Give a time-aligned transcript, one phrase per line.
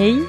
[0.00, 0.28] Hej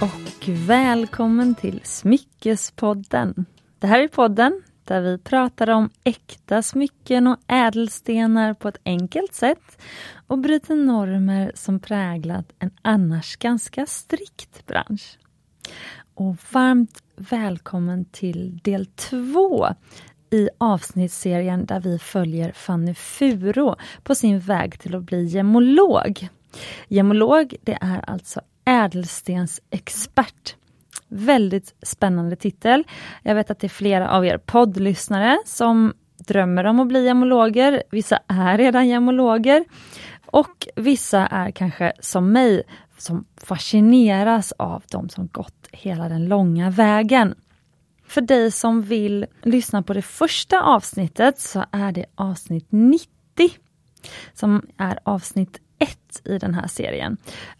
[0.00, 3.46] och välkommen till Smyckespodden.
[3.78, 9.34] Det här är podden där vi pratar om äkta smycken och ädelstenar på ett enkelt
[9.34, 9.82] sätt
[10.26, 15.18] och bryter normer som präglat en annars ganska strikt bransch.
[16.14, 19.68] Och varmt välkommen till del två
[20.30, 26.28] i avsnittsserien där vi följer Fanny Furo på sin väg till att bli gemolog.
[26.88, 30.56] Gemolog, det är alltså ädelstensexpert.
[31.08, 32.84] Väldigt spännande titel.
[33.22, 35.92] Jag vet att det är flera av er poddlyssnare som
[36.26, 37.82] drömmer om att bli gemologer.
[37.90, 39.64] Vissa är redan gemologer.
[40.26, 42.62] Och vissa är kanske som mig,
[42.98, 47.34] som fascineras av de som gått hela den långa vägen.
[48.06, 53.08] För dig som vill lyssna på det första avsnittet så är det avsnitt 90
[54.32, 55.60] som är avsnitt
[56.24, 57.16] i den här serien.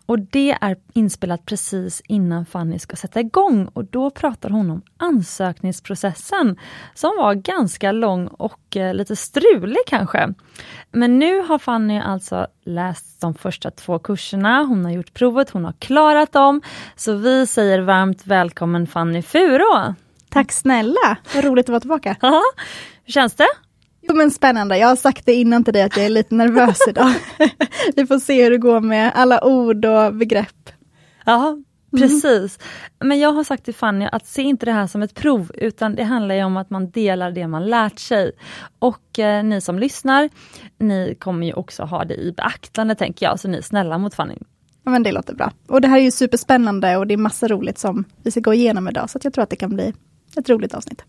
[0.07, 4.83] Och det är inspelat precis innan Fanny ska sätta igång och då pratar hon om
[4.97, 6.57] ansökningsprocessen
[6.95, 10.35] som var ganska lång och eh, lite strulig kanske.
[10.93, 15.65] Men nu har Fanny alltså läst de första två kurserna, hon har gjort provet, hon
[15.65, 16.63] har klarat dem.
[16.97, 19.95] Så vi säger varmt välkommen Fanny Furo!
[20.29, 22.17] Tack snälla, vad roligt att vara tillbaka.
[23.05, 23.49] Hur känns det?
[24.03, 26.79] Jo men spännande, jag har sagt det innan till dig att jag är lite nervös
[26.89, 27.13] idag.
[27.97, 30.71] Vi får se hur det går med alla ord och begrepp.
[31.25, 31.59] Ja,
[31.99, 32.59] precis.
[32.59, 33.09] Mm.
[33.09, 35.95] Men jag har sagt till Fanny att se inte det här som ett prov utan
[35.95, 38.33] det handlar ju om att man delar det man lärt sig.
[38.79, 40.29] Och eh, ni som lyssnar,
[40.79, 44.15] ni kommer ju också ha det i beaktande tänker jag, så ni är snälla mot
[44.15, 44.35] Fanny.
[44.85, 45.53] Ja men det låter bra.
[45.69, 48.55] Och det här är ju superspännande och det är massa roligt som vi ska gå
[48.55, 49.93] igenom idag så jag tror att det kan bli
[50.37, 51.05] ett roligt avsnitt.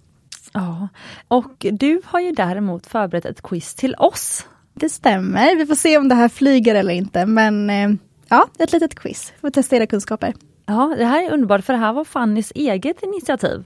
[0.54, 0.88] Ja,
[1.28, 4.48] och du har ju däremot förberett ett quiz till oss.
[4.74, 7.90] Det stämmer, vi får se om det här flyger eller inte, men eh,
[8.30, 9.34] ja, ett litet quiz.
[9.42, 10.34] Får testa era kunskaper.
[10.66, 13.64] Ja, det här är underbart för det här var Fannys eget initiativ.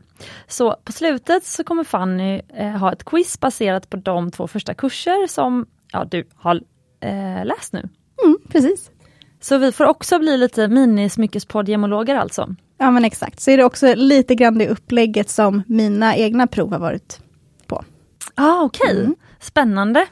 [0.47, 4.73] Så på slutet så kommer Fanny eh, ha ett quiz baserat på de två första
[4.73, 6.55] kurser som ja, du har
[6.99, 7.89] eh, läst nu.
[8.23, 8.91] Mm, precis.
[9.41, 12.55] Så vi får också bli lite minismyckespodd-gemologer alltså.
[12.77, 16.71] Ja men exakt, så är det också lite grann det upplägget som mina egna prov
[16.71, 17.19] har varit
[17.67, 17.83] på.
[18.35, 18.99] Ah, Okej, okay.
[18.99, 19.15] mm.
[19.39, 20.05] spännande.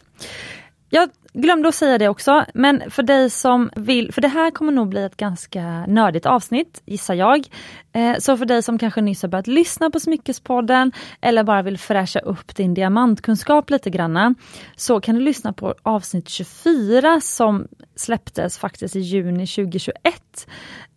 [0.90, 4.72] Jag glömde att säga det också, men för dig som vill, för det här kommer
[4.72, 7.48] nog bli ett ganska nördigt avsnitt, gissar jag.
[7.94, 10.92] Eh, så för dig som kanske nyss har börjat lyssna på Smyckespodden
[11.22, 14.36] eller bara vill fräscha upp din diamantkunskap lite granna,
[14.76, 20.48] så kan du lyssna på avsnitt 24 som släpptes faktiskt i juni 2021.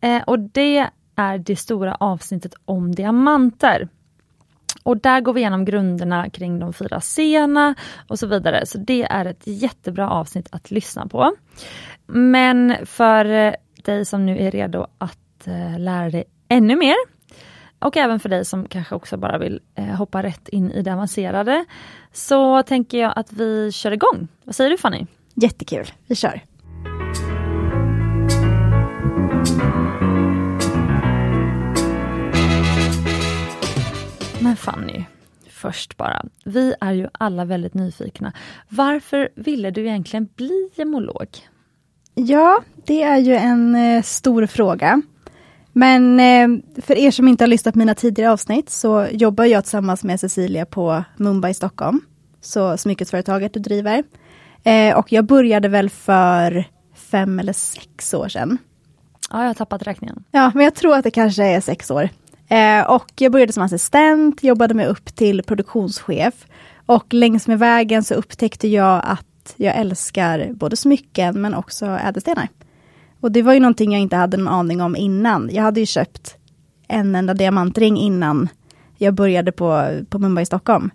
[0.00, 3.88] Eh, och det är det stora avsnittet om diamanter.
[4.82, 7.74] Och där går vi igenom grunderna kring de fyra scenerna
[8.08, 8.66] och så vidare.
[8.66, 11.34] Så det är ett jättebra avsnitt att lyssna på.
[12.06, 16.96] Men för dig som nu är redo att eh, lära dig ännu mer
[17.78, 20.92] och även för dig som kanske också bara vill eh, hoppa rätt in i det
[20.92, 21.64] avancerade
[22.12, 24.28] så tänker jag att vi kör igång.
[24.44, 25.06] Vad säger du Fanny?
[25.34, 26.42] Jättekul, vi kör!
[34.56, 35.04] Men Fanny,
[35.50, 36.24] först bara.
[36.44, 38.32] Vi är ju alla väldigt nyfikna.
[38.68, 41.28] Varför ville du egentligen bli gemolog?
[42.14, 45.02] Ja, det är ju en eh, stor fråga.
[45.72, 46.48] Men eh,
[46.82, 50.20] för er som inte har lyssnat på mina tidigare avsnitt så jobbar jag tillsammans med
[50.20, 52.00] Cecilia på Mumba i Stockholm.
[52.40, 54.04] Så smyckesföretaget du driver.
[54.64, 56.64] Eh, och jag började väl för
[56.94, 58.58] fem eller sex år sedan.
[59.30, 60.24] Ja, jag har tappat räkningen.
[60.30, 62.08] Ja, men jag tror att det kanske är sex år.
[62.48, 66.46] Eh, och jag började som assistent, jobbade mig upp till produktionschef.
[66.86, 72.48] Och längs med vägen så upptäckte jag att jag älskar både smycken men också ädelstenar.
[73.20, 75.50] Och det var ju någonting jag inte hade någon aning om innan.
[75.52, 76.36] Jag hade ju köpt
[76.88, 78.48] en enda diamantring innan
[78.98, 80.90] jag började på, på Mumbai i Stockholm.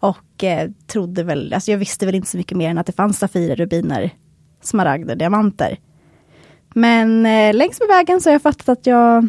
[0.00, 2.92] Och eh, trodde väl, alltså jag visste väl inte så mycket mer än att det
[2.92, 4.10] fanns safirer, rubiner,
[4.62, 5.78] smaragder, diamanter.
[6.74, 9.28] Men eh, längs med vägen så har jag fattat att jag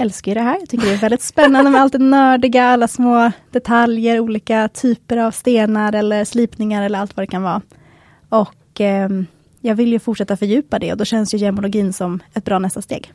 [0.00, 0.56] älskar det här.
[0.60, 5.16] Jag tycker det är väldigt spännande med allt det nördiga, alla små detaljer, olika typer
[5.16, 7.62] av stenar eller slipningar eller allt vad det kan vara.
[8.28, 9.08] Och eh,
[9.60, 12.82] jag vill ju fortsätta fördjupa det och då känns ju gemologin som ett bra nästa
[12.82, 13.12] steg.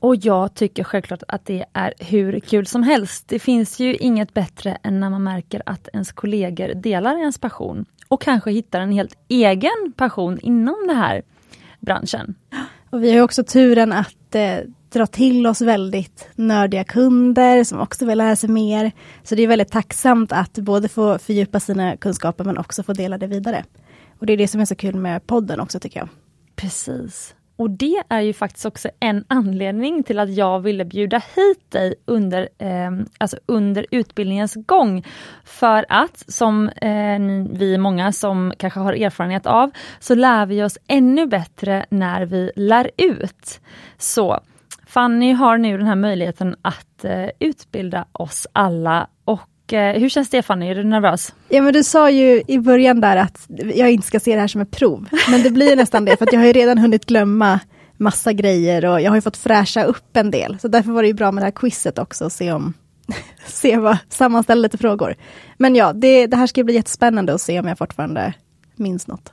[0.00, 3.28] Och jag tycker självklart att det är hur kul som helst.
[3.28, 7.84] Det finns ju inget bättre än när man märker att ens kollegor delar ens passion
[8.08, 11.22] och kanske hittar en helt egen passion inom den här
[11.80, 12.34] branschen.
[12.90, 14.58] Och vi har också turen att eh,
[14.96, 18.92] dra till oss väldigt nördiga kunder som också vill lära sig mer.
[19.22, 23.18] Så det är väldigt tacksamt att både få fördjupa sina kunskaper men också få dela
[23.18, 23.64] det vidare.
[24.18, 26.08] Och det är det som är så kul med podden också tycker jag.
[26.56, 27.34] Precis.
[27.56, 31.94] Och det är ju faktiskt också en anledning till att jag ville bjuda hit dig
[32.04, 35.06] under, eh, alltså under utbildningens gång.
[35.44, 37.18] För att, som eh,
[37.50, 39.70] vi är många som kanske har erfarenhet av,
[40.00, 43.60] så lär vi oss ännu bättre när vi lär ut.
[43.98, 44.40] Så
[44.86, 50.30] Fanny har nu den här möjligheten att eh, utbilda oss alla och eh, hur känns
[50.30, 51.34] det Fanny, är du nervös?
[51.48, 54.48] Ja men du sa ju i början där att jag inte ska se det här
[54.48, 55.08] som ett prov.
[55.30, 57.60] Men det blir nästan det, för jag har ju redan hunnit glömma
[57.96, 60.58] massa grejer och jag har ju fått fräscha upp en del.
[60.58, 62.74] Så därför var det ju bra med det här quizet också, och se om
[63.46, 65.14] se vad, sammanställa lite frågor.
[65.56, 68.32] Men ja, det, det här ska bli jättespännande att se om jag fortfarande
[68.76, 69.32] minns något.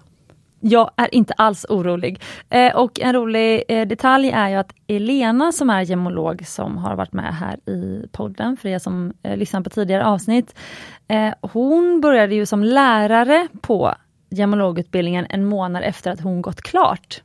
[0.65, 2.21] Jag är inte alls orolig.
[2.49, 6.95] Eh, och en rolig eh, detalj är ju att Elena som är gemolog som har
[6.95, 10.55] varit med här i podden, för er som eh, lyssnar på tidigare avsnitt.
[11.07, 13.93] Eh, hon började ju som lärare på
[14.29, 17.21] gemologutbildningen en månad efter att hon gått klart.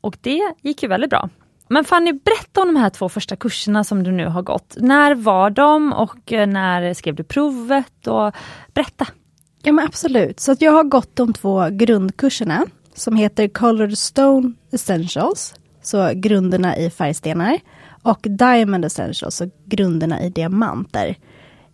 [0.00, 1.28] Och det gick ju väldigt bra.
[1.68, 4.76] Men Fanny, berätta om de här två första kurserna som du nu har gått.
[4.76, 8.06] När var de och eh, när skrev du provet?
[8.06, 8.34] Och
[8.74, 9.06] berätta!
[9.66, 14.52] Ja men absolut, så att jag har gått de två grundkurserna som heter Colored Stone
[14.70, 17.58] Essentials, så grunderna i färgstenar,
[18.02, 21.16] och Diamond Essentials, så grunderna i diamanter.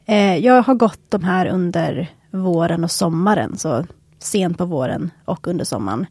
[0.06, 3.84] Eh, jag har gått de här under våren och sommaren, så
[4.18, 6.06] sent på våren och under sommaren.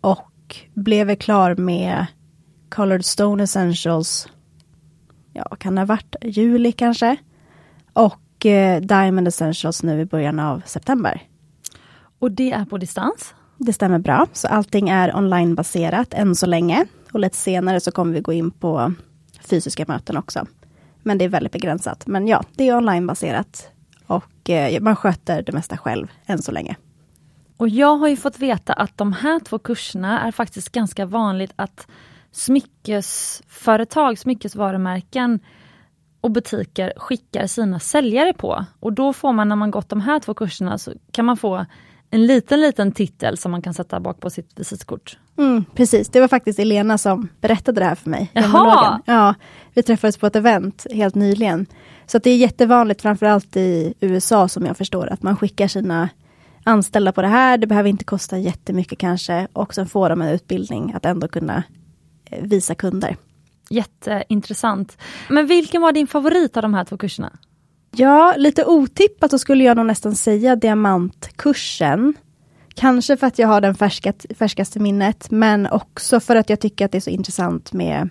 [0.00, 2.06] Och blev klar med
[2.68, 4.28] Colored Stone Essentials,
[5.32, 7.16] ja, kan det ha varit juli kanske?
[7.92, 11.22] Och eh, Diamond Essentials nu i början av september.
[12.18, 13.34] Och det är på distans?
[13.56, 16.86] Det stämmer bra, så allting är onlinebaserat än så länge.
[17.12, 18.92] Och lite senare så kommer vi gå in på
[19.40, 20.46] fysiska möten också.
[21.02, 22.06] Men det är väldigt begränsat.
[22.06, 23.70] Men ja, det är onlinebaserat.
[24.06, 26.76] Och eh, man sköter det mesta själv än så länge.
[27.56, 31.52] Och jag har ju fått veta att de här två kurserna är faktiskt ganska vanligt
[31.56, 31.86] att
[32.32, 35.40] smyckesföretag, smyckesvarumärken
[36.20, 38.64] och butiker skickar sina säljare på.
[38.80, 41.66] Och då får man, när man gått de här två kurserna, så kan man få
[42.10, 45.18] en liten, liten titel som man kan sätta bak på sitt visitkort.
[45.38, 48.30] Mm, precis, det var faktiskt Elena som berättade det här för mig.
[48.34, 49.00] Jaha!
[49.06, 49.34] Ja,
[49.74, 51.66] vi träffades på ett event helt nyligen.
[52.06, 56.08] Så det är jättevanligt, framförallt i USA som jag förstår, att man skickar sina
[56.64, 57.58] anställda på det här.
[57.58, 61.62] Det behöver inte kosta jättemycket kanske och sen får de en utbildning att ändå kunna
[62.24, 63.16] eh, visa kunder.
[63.70, 64.98] Jätteintressant.
[65.28, 67.32] Men vilken var din favorit av de här två kurserna?
[67.90, 72.14] Ja, lite otippat så skulle jag nog nästan säga diamantkursen.
[72.74, 76.84] Kanske för att jag har den färskat, färskaste minnet, men också för att jag tycker
[76.84, 78.08] att det är så intressant med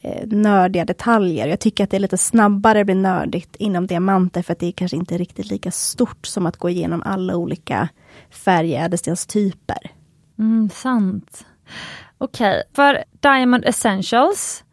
[0.00, 1.48] eh, nördiga detaljer.
[1.48, 4.72] Jag tycker att det är lite snabbare blir nördigt inom diamanter, för att det är
[4.72, 7.88] kanske inte riktigt lika stort som att gå igenom alla olika
[8.30, 9.90] färgädelstenstyper.
[10.38, 11.44] Mm, sant.
[12.24, 12.62] Okej, okay.
[12.74, 14.64] för Diamond Essentials,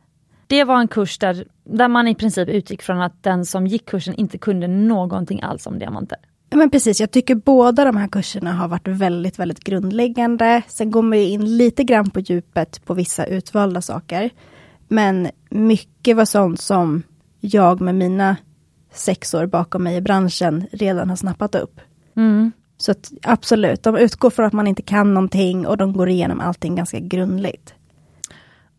[0.47, 3.85] det var en kurs där, där man i princip utgick från att den som gick
[3.85, 6.17] kursen inte kunde någonting alls om diamanter.
[6.49, 10.61] Men precis, jag tycker båda de här kurserna har varit väldigt, väldigt grundläggande.
[10.67, 14.29] Sen går man in lite grann på djupet på vissa utvalda saker.
[14.87, 17.03] Men mycket var sånt som
[17.39, 18.35] jag med mina
[18.93, 21.79] sex år bakom mig i branschen redan har snappat upp.
[22.15, 22.51] Mm.
[22.81, 26.39] Så att, absolut, de utgår från att man inte kan någonting och de går igenom
[26.39, 27.73] allting ganska grundligt.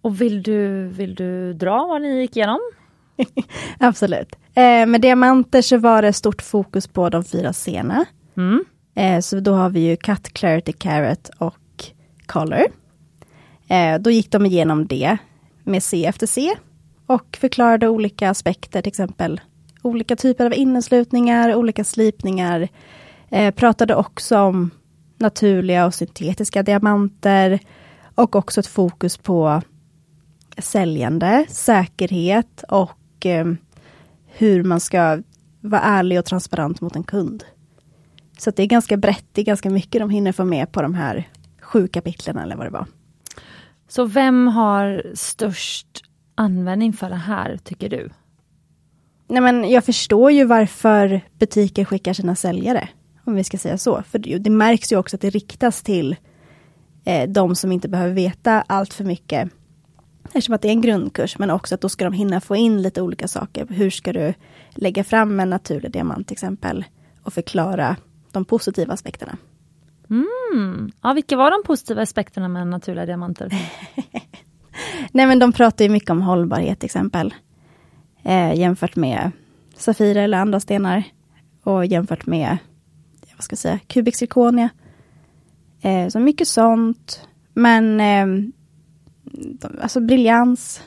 [0.01, 2.61] Och vill du, vill du dra vad ni gick igenom?
[3.79, 4.35] absolut.
[4.55, 8.05] Eh, med diamanter så var det stort fokus på de fyra sena.
[8.37, 8.65] Mm.
[8.95, 11.85] Eh, så då har vi ju Cut, Clarity, Carrot och
[12.27, 12.67] Color.
[13.69, 15.17] Eh, då gick de igenom det
[15.65, 16.55] med C efter C
[17.07, 19.41] och förklarade olika aspekter, till exempel
[19.83, 22.69] olika typer av inneslutningar, olika slipningar,
[23.33, 24.71] Eh, pratade också om
[25.19, 27.59] naturliga och syntetiska diamanter
[28.15, 29.63] och också ett fokus på
[30.59, 33.47] säljande, säkerhet och eh,
[34.27, 35.23] hur man ska
[35.61, 37.45] vara ärlig och transparent mot en kund.
[38.39, 40.95] Så det är ganska brett, det är ganska mycket de hinner få med på de
[40.95, 41.29] här
[41.61, 42.87] sju kapitlen eller vad det var.
[43.89, 48.11] Så vem har störst användning för det här, tycker du?
[49.29, 52.89] Nej, men jag förstår ju varför butiker skickar sina säljare.
[53.25, 54.03] Om vi ska säga så.
[54.03, 56.17] För det, det märks ju också att det riktas till
[57.05, 59.51] eh, de som inte behöver veta allt för mycket.
[60.25, 62.83] Eftersom att det är en grundkurs, men också att då ska de hinna få in
[62.83, 63.67] lite olika saker.
[63.71, 64.35] Hur ska du
[64.71, 66.85] lägga fram en naturlig diamant till exempel?
[67.23, 67.97] Och förklara
[68.33, 69.37] de positiva aspekterna.
[70.11, 70.93] Mm.
[71.03, 73.49] Ja, vilka var de positiva aspekterna med naturliga diamanter?
[75.13, 77.35] Nej men de pratar ju mycket om hållbarhet till exempel.
[78.23, 79.31] Eh, jämfört med
[79.77, 81.03] Safirer eller andra stenar.
[81.63, 82.59] Och jämfört med
[83.37, 84.69] vad ska jag säga, kubik zirkonia.
[85.81, 87.29] Eh, så mycket sånt.
[87.55, 88.27] Men eh,
[89.83, 90.83] alltså briljans,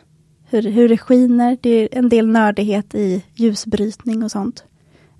[0.49, 1.57] hur, hur det skiner.
[1.61, 4.63] Det är en del nördighet i ljusbrytning och sånt.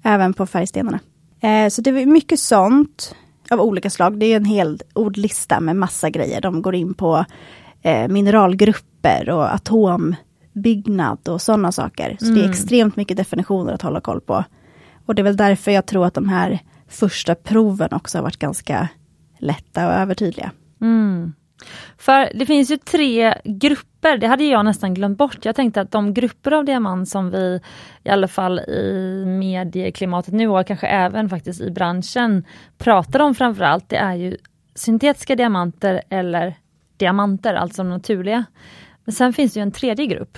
[0.03, 1.00] Även på färgstenarna.
[1.39, 3.15] Eh, så det är mycket sånt
[3.50, 4.20] av olika slag.
[4.20, 6.41] Det är en hel ordlista med massa grejer.
[6.41, 7.25] De går in på
[7.82, 12.17] eh, mineralgrupper och atombyggnad och sådana saker.
[12.20, 12.36] Så mm.
[12.36, 12.51] det är mm.
[12.51, 14.44] extremt mycket definitioner att hålla koll på.
[15.05, 16.60] Och det är väl därför jag tror att de här
[16.95, 18.89] första proven också har varit ganska
[19.39, 20.51] lätta och övertydliga.
[20.81, 21.33] Mm.
[21.97, 25.45] För det finns ju tre grupper, det hade jag nästan glömt bort.
[25.45, 27.59] Jag tänkte att de grupper av diamant som vi
[28.03, 32.45] i alla fall i medieklimatet nu och kanske även faktiskt i branschen
[32.77, 34.37] pratar om framförallt, det är ju
[34.75, 36.55] syntetiska diamanter eller
[36.97, 38.45] diamanter, alltså de naturliga.
[39.05, 40.37] Men sen finns det ju en tredje grupp.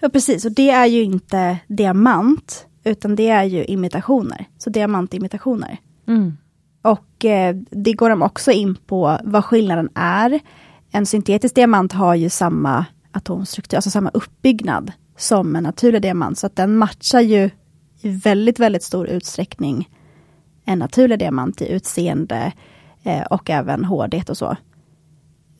[0.00, 4.44] Ja precis, och det är ju inte diamant, utan det är ju imitationer.
[4.58, 5.78] Så diamantimitationer.
[6.06, 6.36] Mm.
[6.82, 10.40] Och eh, det går de också in på vad skillnaden är.
[10.90, 16.38] En syntetisk diamant har ju samma atomstruktur, alltså samma uppbyggnad som en naturlig diamant.
[16.38, 17.50] Så att den matchar ju
[18.00, 19.88] i väldigt, väldigt stor utsträckning
[20.64, 22.52] en naturlig diamant i utseende
[23.02, 24.56] eh, och även hårdhet och så.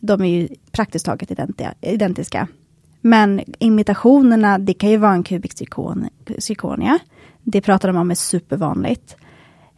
[0.00, 1.40] De är ju praktiskt taget
[1.80, 2.49] identiska.
[3.00, 5.52] Men imitationerna, det kan ju vara en kubik
[6.38, 6.99] zirkonia.
[7.42, 9.16] Det pratar de om är supervanligt.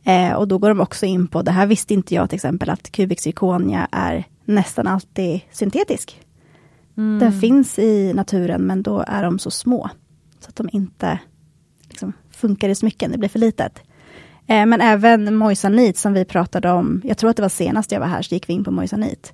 [0.04, 2.70] Eh, och då går de också in på, det här visste inte jag till exempel,
[2.70, 6.20] att kubik zirkonia är nästan alltid syntetisk.
[6.96, 7.18] Mm.
[7.18, 9.90] Den finns i naturen men då är de så små.
[10.40, 11.18] Så att de inte
[11.88, 13.82] liksom, funkar i smycken, det blir för litet.
[14.46, 18.00] Eh, men även moisanit som vi pratade om, jag tror att det var senast jag
[18.00, 19.32] var här, så gick vi in på moisanit.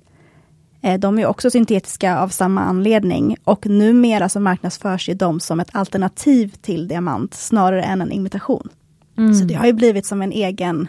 [0.81, 5.59] Eh, de är också syntetiska av samma anledning och numera så marknadsförs ju de som
[5.59, 8.69] ett alternativ till diamant snarare än en imitation.
[9.21, 9.33] Mm.
[9.33, 10.87] Så det har ju blivit som en egen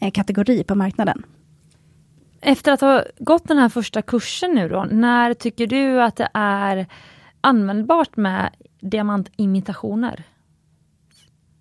[0.00, 1.22] eh, kategori på marknaden.
[2.40, 6.28] Efter att ha gått den här första kursen nu då, när tycker du att det
[6.34, 6.86] är
[7.40, 8.50] användbart med
[8.80, 10.24] diamantimitationer?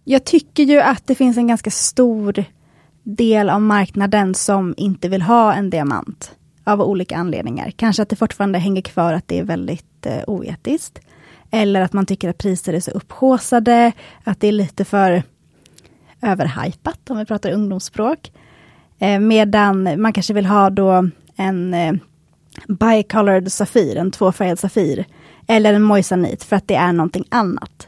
[0.04, 2.46] Jag tycker ju att det finns en ganska stor
[3.04, 7.72] del av marknaden som inte vill ha en diamant av olika anledningar.
[7.72, 11.00] Kanske att det fortfarande hänger kvar att det är väldigt eh, oetiskt.
[11.52, 13.92] Eller att man tycker att priser är så upphåsade,
[14.24, 15.24] att det är lite för
[16.24, 18.32] överhypat om vi pratar ungdomsspråk.
[19.00, 21.94] Eh, medan man kanske vill ha då en eh,
[22.68, 25.06] bicolored safir, en tvåfärgad safir.
[25.48, 27.88] Eller en moisanit för att det är någonting annat.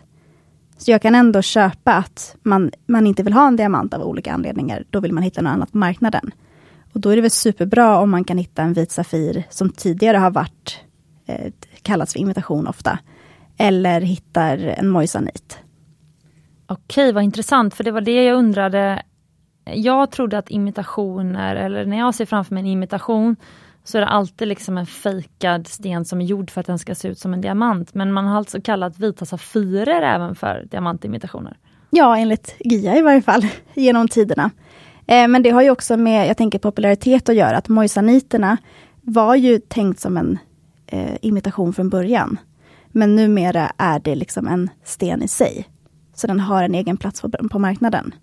[0.78, 4.34] Så jag kan ändå köpa att man, man inte vill ha en diamant av olika
[4.34, 4.84] anledningar.
[4.90, 6.32] Då vill man hitta något annat på marknaden.
[6.94, 10.18] Och då är det väl superbra om man kan hitta en vit Safir som tidigare
[10.18, 10.80] har varit
[11.26, 11.52] eh,
[11.82, 13.00] kallats för imitation ofta.
[13.58, 15.60] Eller hittar en moisanit.
[16.68, 19.04] Okej, vad intressant, för det var det jag undrade.
[19.66, 23.36] Jag trodde att imitationer, eller när jag ser framför mig en imitation,
[23.84, 26.96] så är det alltid liksom en fejkad sten som är gjord för att den ska
[26.96, 27.94] se ut som en diamant.
[27.94, 31.58] Men man har alltså kallat vita safirer även för diamantimitationer.
[31.90, 34.52] Ja, enligt GIA i varje fall, genom tiderna.
[35.08, 38.58] Eh, men det har ju också med, jag tänker popularitet att göra, att moisaniterna
[39.02, 40.38] var ju tänkt som en
[40.88, 42.38] eh, imitation från början.
[42.88, 45.68] Men numera är det liksom en sten i sig.
[46.16, 48.14] Så den har en egen plats på, på marknaden.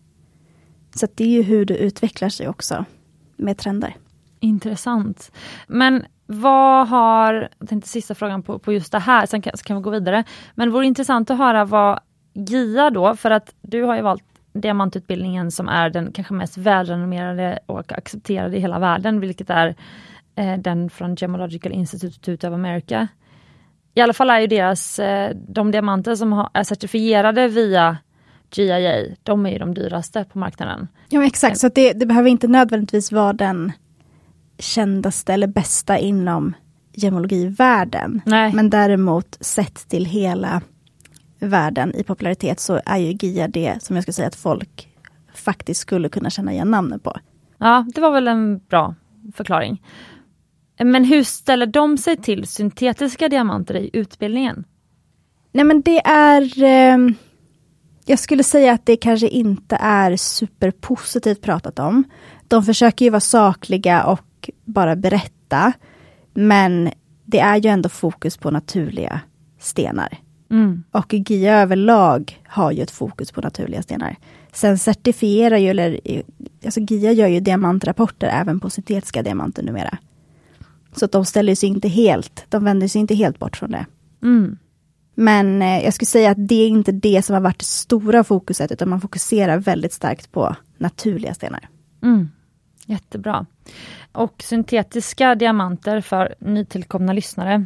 [0.95, 2.85] Så det är ju hur det utvecklar sig också
[3.37, 3.97] med trender.
[4.41, 5.33] Intressant.
[5.67, 9.65] Men vad har, jag tänkte sista frågan på, på just det här, sen kan, så
[9.65, 10.25] kan vi gå vidare.
[10.55, 12.01] Men det vore intressant att höra vad
[12.33, 17.59] GIA då, för att du har ju valt diamantutbildningen som är den kanske mest välrenommerade
[17.67, 19.77] och accepterade i hela världen, vilket är
[20.35, 23.09] eh, den från Gemological Institute of America.
[23.95, 27.97] I alla fall är ju deras, eh, de diamanter som är certifierade via
[28.51, 30.89] GIA, de är ju de dyraste på marknaden.
[31.09, 33.73] Ja exakt, så det, det behöver inte nödvändigtvis vara den
[34.59, 36.55] kändaste eller bästa inom
[36.93, 38.21] gemologivärlden.
[38.27, 38.53] Nej.
[38.53, 40.61] Men däremot sett till hela
[41.39, 44.89] världen i popularitet så är ju GIA det som jag skulle säga att folk
[45.35, 47.17] faktiskt skulle kunna känna igen namnet på.
[47.59, 48.95] Ja, det var väl en bra
[49.35, 49.83] förklaring.
[50.79, 54.65] Men hur ställer de sig till syntetiska diamanter i utbildningen?
[55.53, 56.63] Nej men det är...
[56.63, 56.99] Eh,
[58.05, 62.05] jag skulle säga att det kanske inte är superpositivt pratat om.
[62.49, 65.73] De försöker ju vara sakliga och bara berätta.
[66.35, 66.91] Men
[67.25, 69.21] det är ju ändå fokus på naturliga
[69.61, 70.19] stenar.
[70.51, 70.83] Mm.
[70.91, 74.17] Och GIA överlag har ju ett fokus på naturliga stenar.
[74.53, 76.01] Sen certifierar ju, eller
[76.65, 79.99] alltså GIA gör ju diamantrapporter även på syntetiska diamanter numera.
[80.93, 83.87] Så att de ställer sig inte helt, de vänder sig inte helt bort från det.
[84.23, 84.59] Mm.
[85.15, 88.25] Men eh, jag skulle säga att det är inte det som har varit det stora
[88.25, 91.69] fokuset, utan man fokuserar väldigt starkt på naturliga stenar.
[92.03, 92.31] Mm.
[92.87, 93.47] Jättebra.
[94.13, 97.65] Och syntetiska diamanter för nytillkomna lyssnare.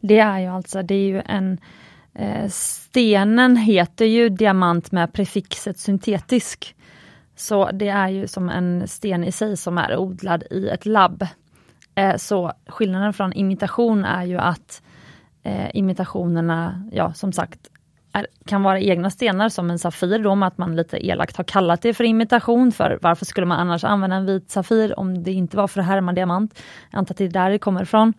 [0.00, 1.58] Det är ju alltså, det är ju en
[2.14, 6.74] eh, Stenen heter ju diamant med prefixet syntetisk.
[7.36, 11.26] Så det är ju som en sten i sig som är odlad i ett labb.
[11.96, 14.82] Eh, så skillnaden från imitation är ju att
[15.42, 17.70] eh, imitationerna, ja som sagt,
[18.12, 21.44] är, kan vara egna stenar som en Safir då, med att man lite elakt har
[21.44, 22.72] kallat det för imitation.
[22.72, 25.86] För varför skulle man annars använda en vit Safir om det inte var för att
[25.86, 26.62] härma diamant?
[26.90, 28.12] Jag antar att det är där det kommer ifrån.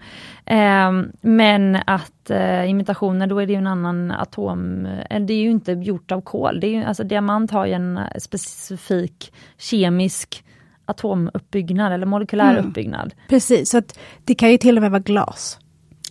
[0.46, 0.92] Eh,
[1.22, 4.86] men att eh, imitationer, då är det ju en annan atom.
[4.86, 6.60] Eh, det är ju inte gjort av kol.
[6.60, 10.44] Det är ju, alltså, diamant har ju en specifik kemisk
[10.88, 12.66] atomuppbyggnad eller molekylär mm.
[12.66, 13.14] uppbyggnad.
[13.30, 15.60] Precis, så att det kan ju till och med vara glas.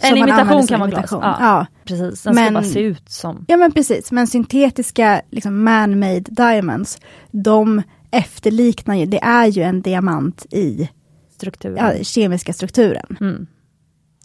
[0.03, 1.09] En imitation kan vara glas.
[1.11, 3.45] Ja, ja, Precis, den men, ska bara se ut som.
[3.49, 9.83] Ja men precis, men syntetiska liksom man-made diamonds, de efterliknar ju, det är ju en
[9.83, 10.91] diamant i
[11.37, 11.97] strukturen.
[11.97, 13.17] Ja, kemiska strukturen.
[13.21, 13.47] Mm.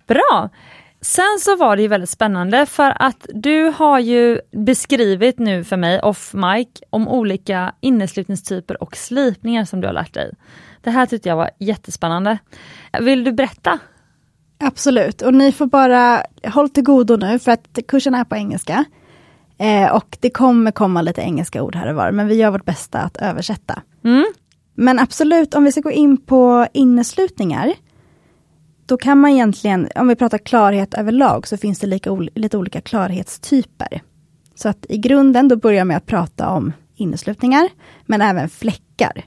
[0.07, 0.49] Bra!
[1.01, 5.77] Sen så var det ju väldigt spännande för att du har ju beskrivit nu för
[5.77, 10.31] mig off mic om olika inneslutningstyper och slipningar som du har lärt dig.
[10.81, 12.37] Det här tyckte jag var jättespännande.
[12.99, 13.79] Vill du berätta?
[14.59, 18.85] Absolut, och ni får bara håll till godo nu för att kursen är på engelska.
[19.57, 22.65] Eh, och det kommer komma lite engelska ord här och var, men vi gör vårt
[22.65, 23.81] bästa att översätta.
[24.03, 24.25] Mm.
[24.75, 27.73] Men absolut, om vi ska gå in på inneslutningar,
[28.91, 32.81] då kan man egentligen, om vi pratar klarhet överlag, så finns det lika, lite olika
[32.81, 34.01] klarhetstyper.
[34.55, 37.69] Så att i grunden, då börjar jag med att prata om inneslutningar,
[38.05, 39.25] men även fläckar.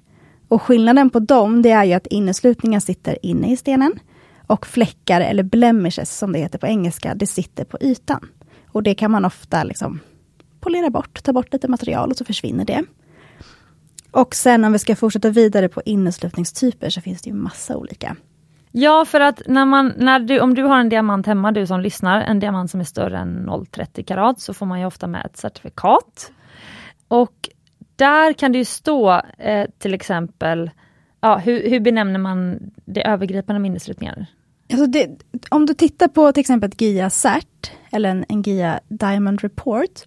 [0.48, 3.92] Och skillnaden på dem, det är ju att inneslutningar sitter inne i stenen,
[4.46, 8.28] och fläckar, eller blemishes som det heter på engelska, det sitter på ytan.
[8.68, 10.00] Och det kan man ofta liksom
[10.60, 12.84] polera bort, ta bort lite material och så försvinner det.
[14.10, 18.16] Och sen om vi ska fortsätta vidare på inneslutningstyper så finns det ju massa olika.
[18.76, 21.80] Ja, för att när man, när du, om du har en diamant hemma, du som
[21.80, 25.26] lyssnar, en diamant som är större än 0,30 karat, så får man ju ofta med
[25.26, 26.32] ett certifikat.
[27.08, 27.50] Och
[27.96, 30.70] där kan det ju stå eh, till exempel,
[31.20, 34.26] ja, hur, hur benämner man det övergripande minnesslutningar?
[34.72, 35.08] Alltså det,
[35.50, 40.02] om du tittar på till exempel ett GIA CERT, eller en, en GIA Diamond Report,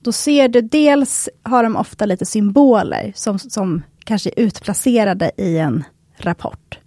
[0.00, 5.58] då ser du dels har de ofta lite symboler som, som kanske är utplacerade i
[5.58, 5.84] en
[6.16, 6.78] rapport.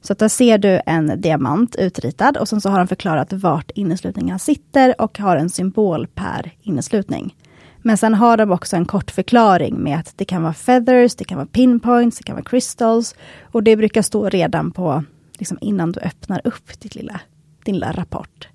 [0.00, 3.70] Så att där ser du en diamant utritad och sen så har de förklarat vart
[3.70, 7.34] inneslutningen sitter och har en symbol per inneslutning.
[7.82, 11.24] Men sen har de också en kort förklaring med att det kan vara feathers, det
[11.24, 13.14] kan vara pinpoints, det kan vara crystals.
[13.42, 15.04] Och det brukar stå redan på,
[15.38, 17.20] liksom innan du öppnar upp ditt lilla,
[17.64, 18.48] din lilla rapport.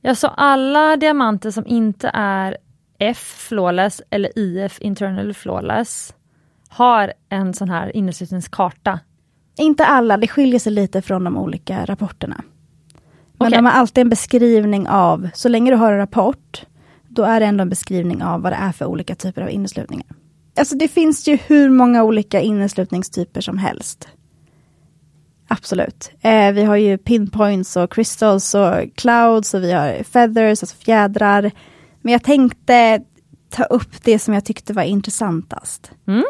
[0.00, 2.56] Ja, så alla diamanter som inte är
[2.98, 6.14] F flawless eller IF internal flawless
[6.68, 9.00] har en sån här inneslutningskarta?
[9.58, 12.44] Inte alla, det skiljer sig lite från de olika rapporterna.
[13.38, 13.58] Men okay.
[13.58, 16.66] de har alltid en beskrivning av, så länge du har en rapport,
[17.08, 20.06] då är det ändå en beskrivning av vad det är för olika typer av inneslutningar.
[20.58, 24.08] Alltså det finns ju hur många olika inneslutningstyper som helst.
[25.48, 26.10] Absolut.
[26.20, 31.50] Eh, vi har ju pinpoints och crystals och clouds och vi har feathers, alltså fjädrar.
[32.02, 33.00] Men jag tänkte
[33.50, 35.90] ta upp det som jag tyckte var intressantast.
[36.06, 36.24] Mm.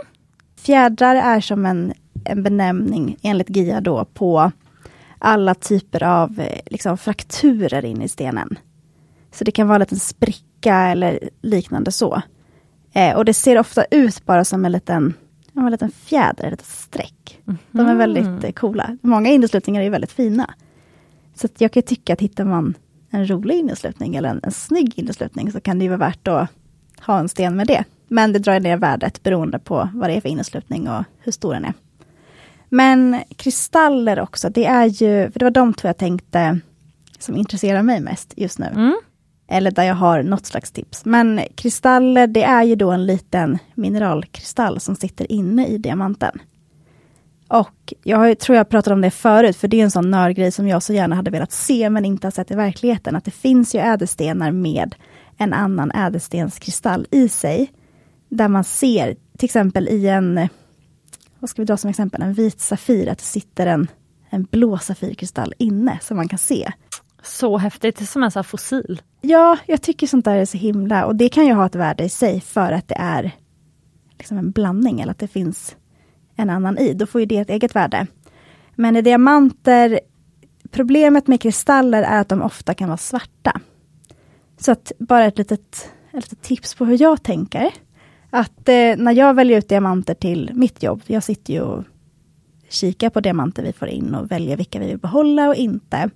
[0.61, 1.93] Fjädrar är som en,
[2.25, 4.53] en benämning enligt GIA då på
[5.19, 8.59] alla typer av eh, liksom, frakturer in i stenen.
[9.33, 12.23] Så det kan vara en liten spricka eller liknande så.
[12.93, 15.15] Eh, och det ser ofta ut bara som en liten,
[15.55, 17.41] en liten fjäder, ett litet streck.
[17.47, 18.97] Mm De är väldigt eh, coola.
[19.03, 20.55] Många inneslutningar är väldigt fina.
[21.35, 22.75] Så jag kan tycka att hittar man
[23.11, 26.49] en rolig inneslutning eller en, en snygg inneslutning så kan det vara värt att
[27.01, 27.85] ha en sten med det.
[28.09, 31.55] Men det drar ner värdet beroende på vad det är för inneslutning och hur stor
[31.55, 31.73] den är.
[32.69, 36.61] Men kristaller också, det är ju, för det var de två jag tänkte
[37.19, 38.67] som intresserar mig mest just nu.
[38.67, 38.97] Mm
[39.49, 41.05] eller där jag har något slags tips.
[41.05, 46.39] Men kristaller, det är ju då en liten mineralkristall som sitter inne i diamanten.
[47.49, 50.69] Och jag tror jag pratade om det förut, för det är en sån nördgrej som
[50.69, 53.17] jag så gärna hade velat se, men inte har sett i verkligheten.
[53.17, 54.95] Att det finns ju ädelstenar med
[55.39, 57.73] en annan ädelstenskristall i sig.
[58.29, 60.49] Där man ser, till exempel i en,
[61.41, 63.89] vad ska vi dra som exempel, en vit safir, att det sitter en,
[64.31, 66.73] en blå safirkristall inne, som man kan se.
[67.23, 69.03] Så häftigt, det är som en sån fossil.
[69.21, 72.05] Ja, jag tycker sånt där är så himla, och det kan ju ha ett värde
[72.05, 73.33] i sig för att det är
[74.19, 75.77] liksom en blandning, eller att det finns
[76.37, 76.95] en annan i.
[76.95, 78.07] Då får ju det ett eget värde.
[78.75, 80.01] Men i diamanter,
[80.71, 83.61] problemet med kristaller är att de ofta kan vara svarta.
[84.57, 87.71] Så att bara ett litet, ett litet tips på hur jag tänker.
[88.31, 91.85] Att eh, när jag väljer ut diamanter till mitt jobb, jag sitter ju och
[92.69, 96.11] kikar på diamanter vi får in och väljer vilka vi vill behålla och inte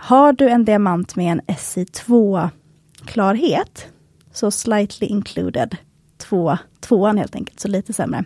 [0.00, 3.86] har du en diamant med en SI2-klarhet,
[4.32, 5.76] så slightly included,
[6.16, 8.24] två, tvåan helt enkelt, så lite sämre.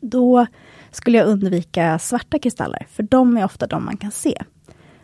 [0.00, 0.46] Då
[0.90, 4.42] skulle jag undvika svarta kristaller, för de är ofta de man kan se.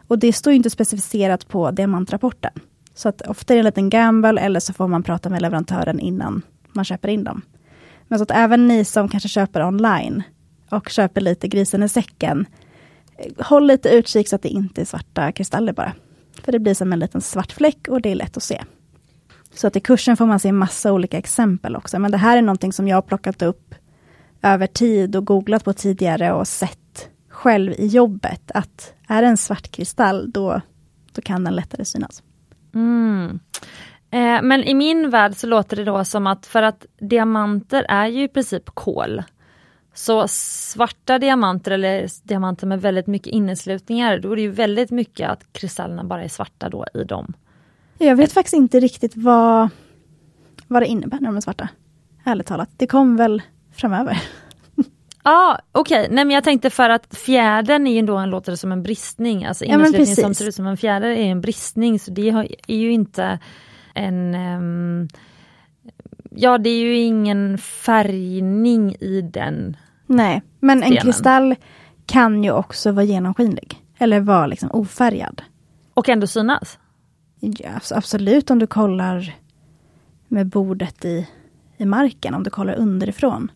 [0.08, 2.52] Och det står inte specificerat på diamantrapporten.
[2.94, 6.00] Så att ofta är det en liten gamble, eller så får man prata med leverantören
[6.00, 6.42] innan
[6.74, 7.42] man köper in dem.
[8.08, 10.22] Men så att även ni som kanske köper online
[10.70, 12.46] och köper lite grisen i säcken,
[13.18, 15.92] eh, håll lite utkik så att det inte är svarta kristaller bara.
[16.42, 18.62] För det blir som en liten svart fläck och det är lätt att se.
[19.54, 21.98] Så att i kursen får man se massa olika exempel också.
[21.98, 23.74] Men det här är någonting som jag har plockat upp
[24.42, 29.37] över tid och googlat på tidigare och sett själv i jobbet att är det en
[29.37, 30.61] svart kristall då,
[31.12, 32.22] då kan den lättare synas.
[32.74, 33.40] Mm.
[34.12, 38.07] Eh, men i min värld så låter det då som att för att diamanter är
[38.07, 39.22] ju i princip kol.
[39.94, 45.31] Så svarta diamanter eller diamanter med väldigt mycket inneslutningar, då är det ju väldigt mycket
[45.31, 47.33] att kristallerna bara är svarta då i dem.
[47.98, 49.68] Jag vet faktiskt inte riktigt vad,
[50.68, 51.68] vad det innebär när de är svarta.
[52.25, 52.70] Ärligt talat.
[52.77, 53.42] Det kom väl
[53.75, 54.22] framöver.
[55.25, 56.14] Ja ah, okej, okay.
[56.14, 59.44] nej men jag tänkte för att fjädern är ju då en, låter som en bristning,
[59.44, 62.29] alltså inneslutning ja, som ser ut som en fjäder är en bristning så det
[62.66, 63.38] är ju inte
[63.94, 65.09] en um,
[66.31, 69.76] Ja det är ju ingen färgning i den
[70.07, 70.96] Nej, men stenen.
[70.96, 71.55] en kristall
[72.07, 73.83] kan ju också vara genomskinlig.
[73.98, 75.42] Eller vara liksom ofärgad.
[75.94, 76.78] Och ändå synas?
[77.40, 79.35] Ja, absolut om du kollar
[80.28, 81.28] med bordet i,
[81.76, 83.50] i marken, om du kollar underifrån.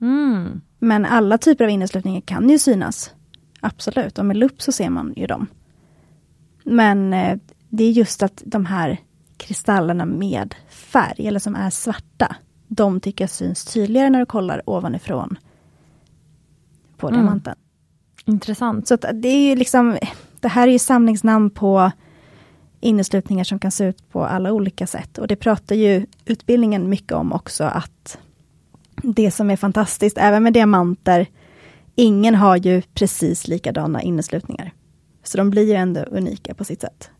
[0.00, 0.60] Mm.
[0.78, 3.14] Men alla typer av inneslutningar kan ju synas.
[3.60, 5.46] Absolut, och med lupp så ser man ju dem.
[6.64, 8.98] Men eh, det är just att de här
[9.44, 12.36] kristallerna med färg, eller som är svarta,
[12.68, 15.38] de tycker jag syns tydligare när du kollar ovanifrån
[16.96, 17.20] på mm.
[17.20, 17.54] diamanten.
[18.24, 18.88] Intressant.
[18.88, 19.98] Så det är ju liksom,
[20.40, 21.90] det här är ju samlingsnamn på
[22.80, 25.18] inneslutningar som kan se ut på alla olika sätt.
[25.18, 28.18] Och det pratar ju utbildningen mycket om också, att
[29.02, 31.26] det som är fantastiskt, även med diamanter,
[31.94, 34.72] ingen har ju precis likadana inneslutningar.
[35.22, 37.10] Så de blir ju ändå unika på sitt sätt.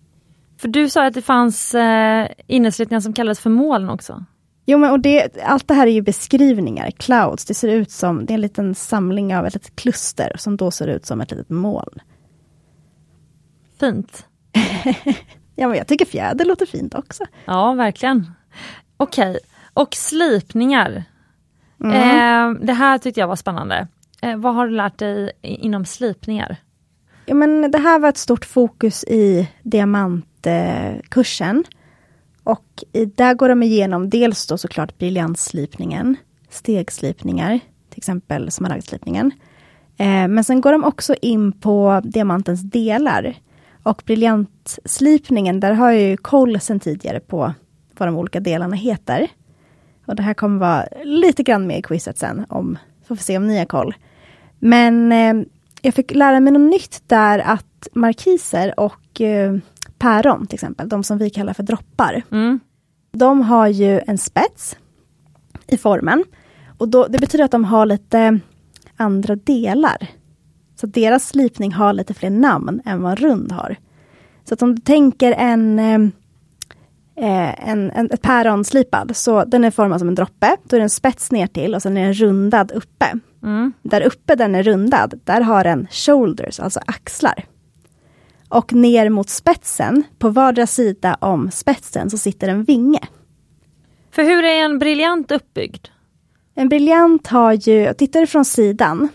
[0.56, 4.24] För du sa att det fanns eh, inneslutningar som kallades för moln också?
[4.66, 7.44] Jo, men och det, allt det här är ju beskrivningar, clouds.
[7.44, 10.70] Det ser ut som, det är en liten samling av ett litet kluster som då
[10.70, 11.98] ser ut som ett litet moln.
[13.80, 14.26] Fint.
[15.54, 17.24] ja, men jag tycker fjäder låter fint också.
[17.44, 18.30] Ja, verkligen.
[18.96, 19.40] Okej, okay.
[19.74, 21.04] och slipningar.
[21.84, 21.94] Mm.
[21.94, 23.88] Eh, det här tyckte jag var spännande.
[24.22, 26.56] Eh, vad har du lärt dig inom slipningar?
[27.26, 29.48] Ja, men det här var ett stort fokus i
[31.08, 31.64] kursen.
[32.44, 36.16] Och där går de igenom dels då såklart briljantslipningen,
[36.50, 39.30] stegslipningar, till exempel smaragdslipningen.
[39.96, 43.34] Eh, men sen går de också in på diamantens delar.
[43.82, 47.54] Och briljantslipningen, där har jag ju koll sen tidigare på
[47.98, 49.28] vad de olika delarna heter.
[50.06, 52.78] Och det här kommer vara lite grann med i quizet sen, om,
[53.08, 53.94] får vi se om ni har koll.
[54.58, 55.46] Men eh,
[55.82, 59.56] jag fick lära mig något nytt där, att markiser och eh,
[60.04, 62.22] päron till exempel, de som vi kallar för droppar.
[62.30, 62.60] Mm.
[63.12, 64.76] De har ju en spets
[65.66, 66.24] i formen.
[66.78, 68.40] Och då, det betyder att de har lite
[68.96, 70.08] andra delar.
[70.76, 73.76] Så deras slipning har lite fler namn än vad rund har.
[74.44, 79.70] Så att om du tänker en, eh, en, en, ett päron slipad, så den är
[79.70, 80.56] formad som en droppe.
[80.64, 83.06] Då är det en spets ner till och sen är den rundad uppe.
[83.42, 83.72] Mm.
[83.82, 87.44] Där uppe den är rundad, där har den shoulders, alltså axlar.
[88.54, 93.00] Och ner mot spetsen, på vardera sida om spetsen, så sitter en vinge.
[94.10, 95.88] För hur är en briljant uppbyggd?
[96.54, 99.08] En briljant har ju, tittar du från sidan,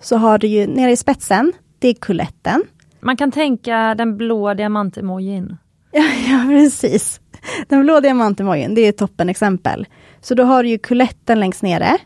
[0.00, 2.62] så har du ju nere i spetsen, det är kuletten.
[3.00, 5.56] Man kan tänka den blå diamantemojin.
[5.92, 7.20] Ja, ja, precis.
[7.68, 9.86] Den blå diamantemojin, det är ett toppenexempel.
[10.20, 11.98] Så då har du ju kuletten längst nere.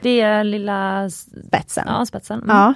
[0.00, 1.10] Det är lilla
[1.48, 1.84] spetsen.
[1.86, 2.42] Ja, spetsen.
[2.42, 2.56] Mm.
[2.56, 2.74] Ja.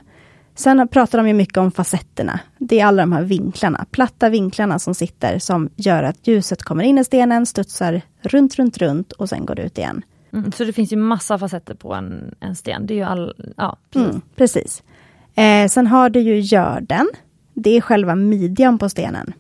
[0.58, 2.40] Sen pratar de ju mycket om facetterna.
[2.58, 6.84] Det är alla de här vinklarna, platta vinklarna som sitter som gör att ljuset kommer
[6.84, 10.02] in i stenen, studsar runt, runt, runt och sen går det ut igen.
[10.32, 12.86] Mm, så det finns ju massa facetter på en, en sten.
[12.86, 14.10] Det är ju all, ja, precis.
[14.10, 14.82] Mm, precis.
[15.34, 17.06] Eh, sen har du ju görden.
[17.54, 19.32] Det är själva midjan på stenen.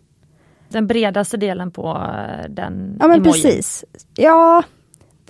[0.68, 3.32] Den bredaste delen på eh, den Ja men emoji.
[3.32, 3.84] precis.
[4.16, 4.62] Ja,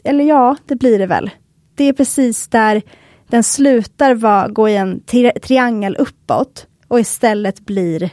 [0.05, 1.31] eller ja, det blir det väl.
[1.75, 2.83] Det är precis där
[3.29, 8.11] den slutar va, gå i en tri triangel uppåt och istället blir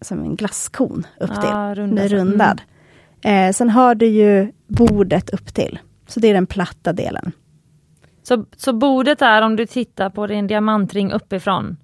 [0.00, 1.50] som en glasskon upp till.
[1.50, 2.10] Ja, rundad.
[2.10, 2.60] rundad.
[3.22, 3.48] Mm.
[3.48, 5.78] Eh, sen har du ju bordet upp till.
[6.06, 7.32] Så det är den platta delen.
[8.22, 11.76] Så, så bordet är om du tittar på din diamantring uppifrån?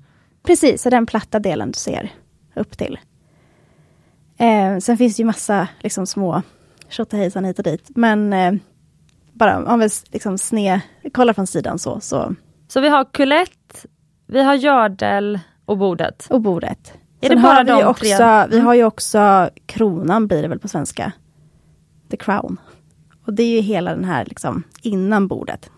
[0.43, 2.13] Precis, så den platta delen du ser
[2.55, 2.99] upp till.
[4.39, 6.43] Eh, sen finns det ju massa liksom, små
[6.89, 7.91] tjotahejsan hit och dit.
[7.95, 8.53] Men eh,
[9.39, 10.81] bara om vi liksom sne,
[11.13, 12.35] kollar från sidan så, så.
[12.69, 13.87] Så vi har kulett,
[14.27, 16.27] vi har gördel och bordet.
[16.31, 16.95] Och bordet.
[17.21, 18.47] Är Sen det bara vi, de ju också, tre?
[18.51, 21.13] vi har ju också kronan blir det väl på svenska.
[22.11, 22.61] The crown.
[23.27, 25.71] Och det är ju hela den här liksom innan bordet.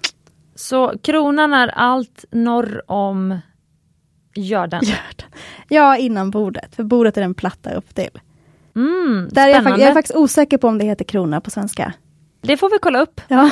[0.55, 3.39] Så kronan är allt norr om
[4.35, 4.83] görden.
[5.69, 6.75] Ja, innan bordet.
[6.75, 8.21] För bordet är den platta upp till.
[8.77, 11.93] Mm, Där är jag, jag är faktiskt osäker på om det heter krona på svenska.
[12.41, 13.21] Det får vi kolla upp.
[13.29, 13.51] Ja.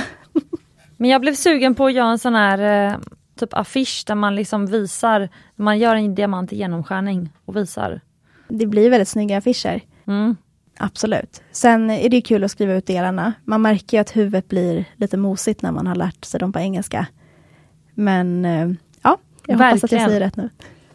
[0.97, 2.99] Men jag blev sugen på att göra en sån här eh,
[3.39, 8.01] typ affisch där man liksom visar, man gör en diamant i genomskärning och visar.
[8.49, 9.81] Det blir väldigt snygga affischer.
[10.07, 10.37] Mm.
[10.79, 11.43] Absolut.
[11.53, 13.33] Sen är det kul att skriva ut delarna.
[13.45, 17.07] Man märker att huvudet blir lite mosigt när man har lärt sig dem på engelska.
[17.95, 18.69] Men eh,
[19.03, 20.09] ja, jag hoppas att jag Verkligen.
[20.09, 20.51] säger rätt nu.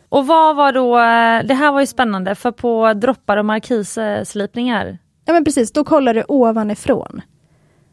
[0.10, 4.98] Och vad var då, eh, det här var ju spännande för på droppar och markisslipningar.
[5.26, 7.22] Ja men precis, då kollar du ovanifrån.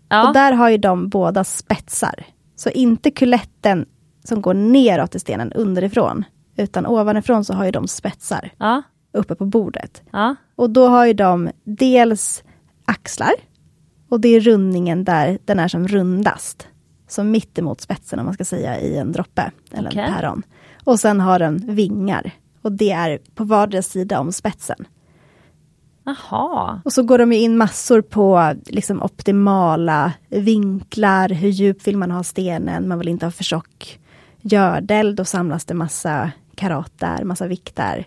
[0.08, 2.26] Ja, Och där har ju de båda spetsar.
[2.56, 3.86] Så inte kuletten
[4.24, 6.24] som går neråt i stenen underifrån.
[6.56, 10.02] Utan ovanifrån så har ju de spetsar ja, uppe på bordet.
[10.12, 10.36] ja.
[10.56, 12.44] Och då har ju de dels
[12.84, 13.32] axlar.
[14.08, 16.68] Och det är rundningen där den är som rundast.
[17.08, 20.02] Som mitt emot spetsen om man ska säga i en droppe eller Okej.
[20.02, 20.42] en päron.
[20.84, 22.30] Och sen har den vingar.
[22.62, 24.76] Och det är på vardera sida om spetsen.
[26.08, 26.80] Jaha.
[26.84, 32.10] Och så går de ju in massor på liksom optimala vinklar, hur djup vill man
[32.10, 34.00] ha stenen, man vill inte ha för tjock
[34.40, 38.06] gördel, då samlas det massa karat där, massa vikt där.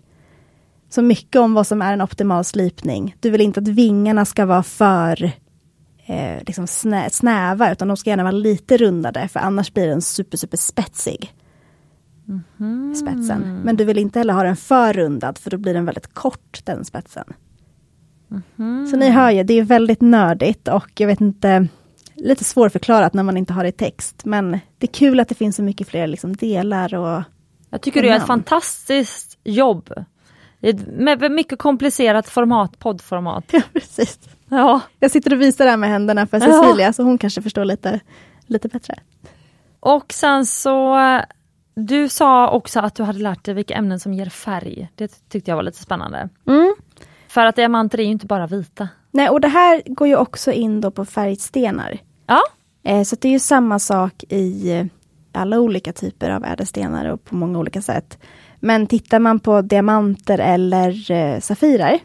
[0.90, 3.16] Så mycket om vad som är en optimal slipning.
[3.20, 5.24] Du vill inte att vingarna ska vara för
[6.06, 10.02] eh, liksom snä, snäva, utan de ska gärna vara lite rundade, för annars blir den
[10.02, 11.34] super, super spetsig.
[12.96, 13.62] Spetsen.
[13.64, 16.62] Men du vill inte heller ha den för rundad, för då blir den väldigt kort,
[16.64, 17.34] den spetsen.
[18.92, 21.68] Så ni hör ju, det är väldigt nördigt och jag vet inte,
[22.16, 24.26] lite svårförklarat när man inte har det i text.
[24.26, 27.24] Men det är kul att det finns så mycket fler liksom delar och
[27.70, 29.94] Jag tycker du gör ett fantastiskt jobb.
[30.98, 33.44] Med mycket komplicerat format, poddformat.
[33.52, 34.20] Ja, precis.
[34.50, 34.82] Ja.
[35.00, 36.46] Jag sitter och visar det här med händerna för Ja.
[36.46, 38.00] Cecilia, så hon kanske förstår lite,
[38.48, 38.96] lite bättre.
[39.80, 40.98] Och sen så,
[41.76, 44.90] du sa också att du hade lärt dig vilka ämnen som ger färg.
[44.96, 46.30] Det tyckte jag var lite spännande.
[46.48, 46.76] Mm.
[47.32, 48.90] För att diamanter är ju inte bara vita.
[49.12, 51.98] Nej, och det här går ju också in då på färgstenar.
[52.28, 52.42] Ja,
[52.84, 54.86] Eh, så det är ju samma sak i eh,
[55.32, 58.18] alla olika typer av ädelstenar och på många olika sätt.
[58.60, 62.00] Men tittar man på diamanter eller eh, safirer,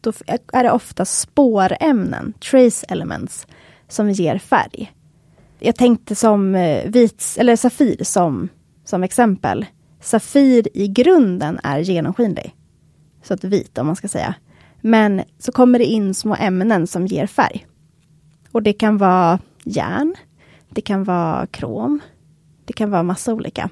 [0.00, 3.46] då f- är det ofta spårämnen, trace elements,
[3.88, 4.92] som ger färg.
[5.58, 8.48] Jag tänkte som eh, vit, eller safir som,
[8.84, 9.66] som exempel.
[10.00, 12.54] Safir i grunden är genomskinlig.
[13.22, 14.34] Så att vit om man ska säga.
[14.80, 17.66] Men så kommer det in små ämnen som ger färg.
[18.52, 20.14] Och det kan vara järn,
[20.68, 22.00] det kan vara krom,
[22.64, 23.70] det kan vara massa olika.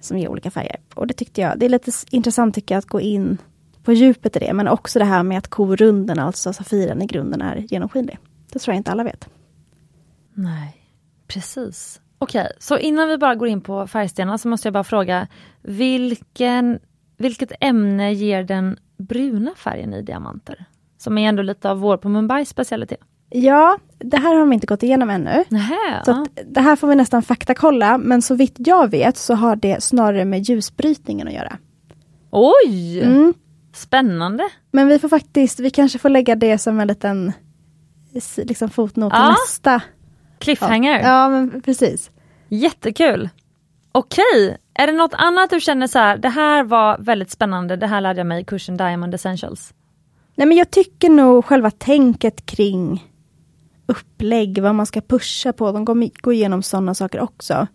[0.00, 0.80] Som ger olika färger.
[0.94, 3.38] Och det tyckte jag, det är lite intressant tycker jag att gå in
[3.82, 4.52] på djupet i det.
[4.52, 8.18] Men också det här med att korunden, alltså safiren i grunden är genomskinlig.
[8.52, 9.28] Det tror jag inte alla vet.
[10.34, 10.76] nej,
[11.26, 12.00] precis.
[12.18, 15.28] Okej, så innan vi bara går in på färgstenarna så måste jag bara fråga,
[15.62, 16.78] vilken,
[17.16, 20.64] vilket ämne ger den bruna färgen i diamanter?
[20.98, 23.00] Som är ändå lite av vår på Mumbais specialitet.
[23.30, 25.44] Ja, det här har de inte gått igenom ännu.
[25.48, 26.26] Nähä, Så ja.
[26.46, 30.24] det här får vi nästan faktakolla, men så vitt jag vet så har det snarare
[30.24, 31.56] med ljusbrytningen att göra.
[32.30, 33.00] Oj!
[33.02, 33.34] Mm.
[33.74, 34.44] Spännande!
[34.72, 37.32] Men vi får faktiskt, vi kanske får lägga det som en liten
[38.36, 39.28] liksom fotnot till Ja.
[39.46, 39.80] nästa.
[40.38, 41.00] Cliffhanger.
[41.02, 42.10] Ja, men precis.
[42.48, 43.28] Jättekul!
[43.96, 47.86] Okej, är det något annat du känner så här, det här var väldigt spännande, det
[47.86, 49.74] här lärde jag mig i kursen Diamond Essentials?
[50.34, 53.10] Nej, men jag tycker nog själva tänket kring
[53.86, 57.66] upplägg, vad man ska pusha på, de går, går igenom sådana saker också.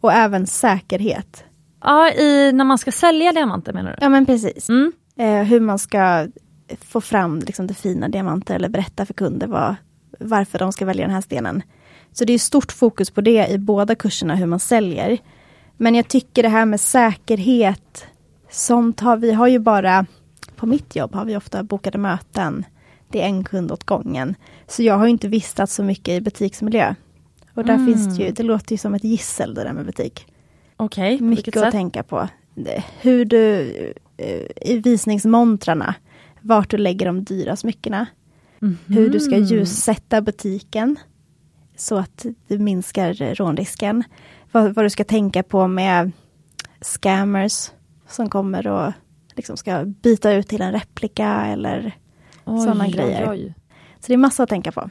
[0.00, 1.44] Och även säkerhet.
[1.82, 3.96] Ja, i, när man ska sälja diamanter menar du?
[4.00, 4.68] Ja, men precis.
[4.68, 4.92] Mm.
[5.16, 6.28] Eh, hur man ska
[6.80, 9.74] få fram liksom, det fina diamanter eller berätta för kunder vad,
[10.20, 11.62] varför de ska välja den här stenen.
[12.12, 15.18] Så det är stort fokus på det i båda kurserna, hur man säljer.
[15.76, 18.06] Men jag tycker det här med säkerhet,
[18.50, 20.06] sånt har vi har ju bara,
[20.56, 22.64] på mitt jobb har vi ofta bokade möten.
[23.08, 24.34] Det är en kund åt gången.
[24.66, 26.94] Så jag har inte vistats så mycket i butiksmiljö.
[27.54, 27.86] Och där Mm.
[27.86, 30.26] finns det ju, det låter ju som ett gissel det där med butik.
[30.76, 31.72] Okej, vilket Mycket att sätt?
[31.72, 32.28] tänka på.
[33.00, 33.60] Hur du,
[34.16, 35.94] eh, i visningsmontrarna,
[36.40, 38.06] vart du lägger de dyra smyckena.
[38.86, 40.96] Hur du ska ljussätta butiken.
[41.76, 44.04] Så att du minskar rånrisken.
[44.52, 46.12] Vad, vad du ska tänka på med
[46.80, 47.70] scammers
[48.06, 48.92] som kommer och
[49.36, 51.94] liksom ska byta ut till en replika eller
[52.44, 53.30] sådana grejer.
[53.30, 53.54] oj.
[54.00, 54.90] Så det är massa att tänka på.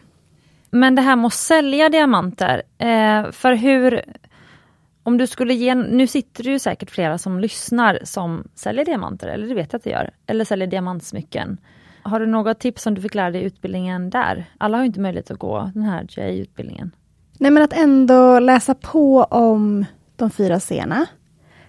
[0.70, 4.02] Men det här med att sälja diamanter, eh, för hur...
[5.04, 9.28] Om du skulle ge, nu sitter det ju säkert flera som lyssnar som säljer diamanter,
[9.28, 11.58] eller det vet jag att det gör, eller säljer diamantsmycken.
[12.04, 14.46] Har du några tips som du fick lära dig i utbildningen där?
[14.58, 16.92] Alla har ju inte möjlighet att gå den här JA-utbildningen.
[17.42, 21.06] Nej men att ändå läsa på om de fyra scenerna.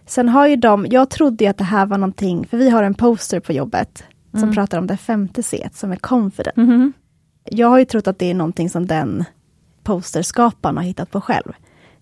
[0.06, 2.82] Sen har ju de, jag trodde ju att det här var någonting, för vi har
[2.82, 4.54] en poster på jobbet som Mm.
[4.54, 6.56] pratar om det femte C som är confident.
[6.56, 6.92] Mhm.
[7.44, 9.24] Jag har ju trott att det är någonting som den
[9.82, 11.52] posterskaparen har hittat på själv.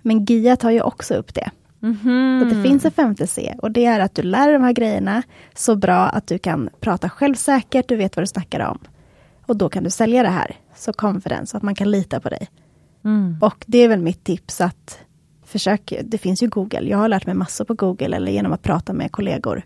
[0.02, 1.50] Men GIA tar ju också upp det.
[1.80, 2.40] Mhm.
[2.40, 4.62] Så att det finns en femte C och det är att du lär dig de
[4.64, 5.22] här grejerna
[5.54, 8.78] så bra att du kan prata självsäkert, du vet vad du snackar om.
[9.46, 12.28] Och då kan du sälja det här, så confidence, så att man kan lita på
[12.28, 12.48] dig.
[13.04, 13.36] Mm.
[13.40, 14.98] Och det är väl mitt tips att
[15.44, 18.62] försök, det finns ju Google, jag har lärt mig massor på Google eller genom att
[18.62, 19.62] prata med kollegor.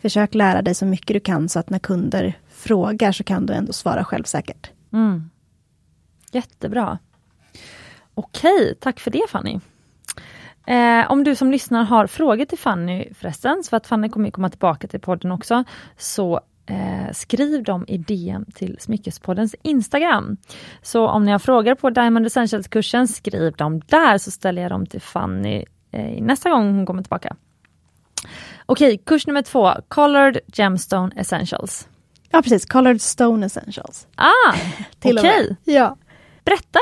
[0.00, 3.54] Försök lära dig så mycket du kan så att när kunder frågar så kan du
[3.54, 4.70] ändå svara självsäkert.
[4.92, 5.30] Mm.
[6.32, 6.98] Jättebra.
[8.14, 9.60] Okej, tack för det Fanny.
[10.66, 14.50] Eh, om du som lyssnar har frågor till Fanny förresten, för att Fanny kommer komma
[14.50, 15.64] tillbaka till podden också,
[15.96, 20.36] så eh, skriv dem i DM till Smyckespoddens Instagram.
[20.82, 24.86] Så om ni har frågor på Diamond Essentials-kursen, skriv dem där så ställer jag dem
[24.86, 27.36] till Fanny eh, nästa gång hon kommer tillbaka.
[28.66, 31.88] Okej, kurs nummer två, Colored Gemstone Essentials.
[32.30, 34.06] Ja precis, Colored Stone Essentials.
[34.16, 34.54] Ah,
[35.04, 35.14] okej.
[35.14, 35.56] med.
[35.64, 35.96] Ja.
[36.44, 36.78] Berätta!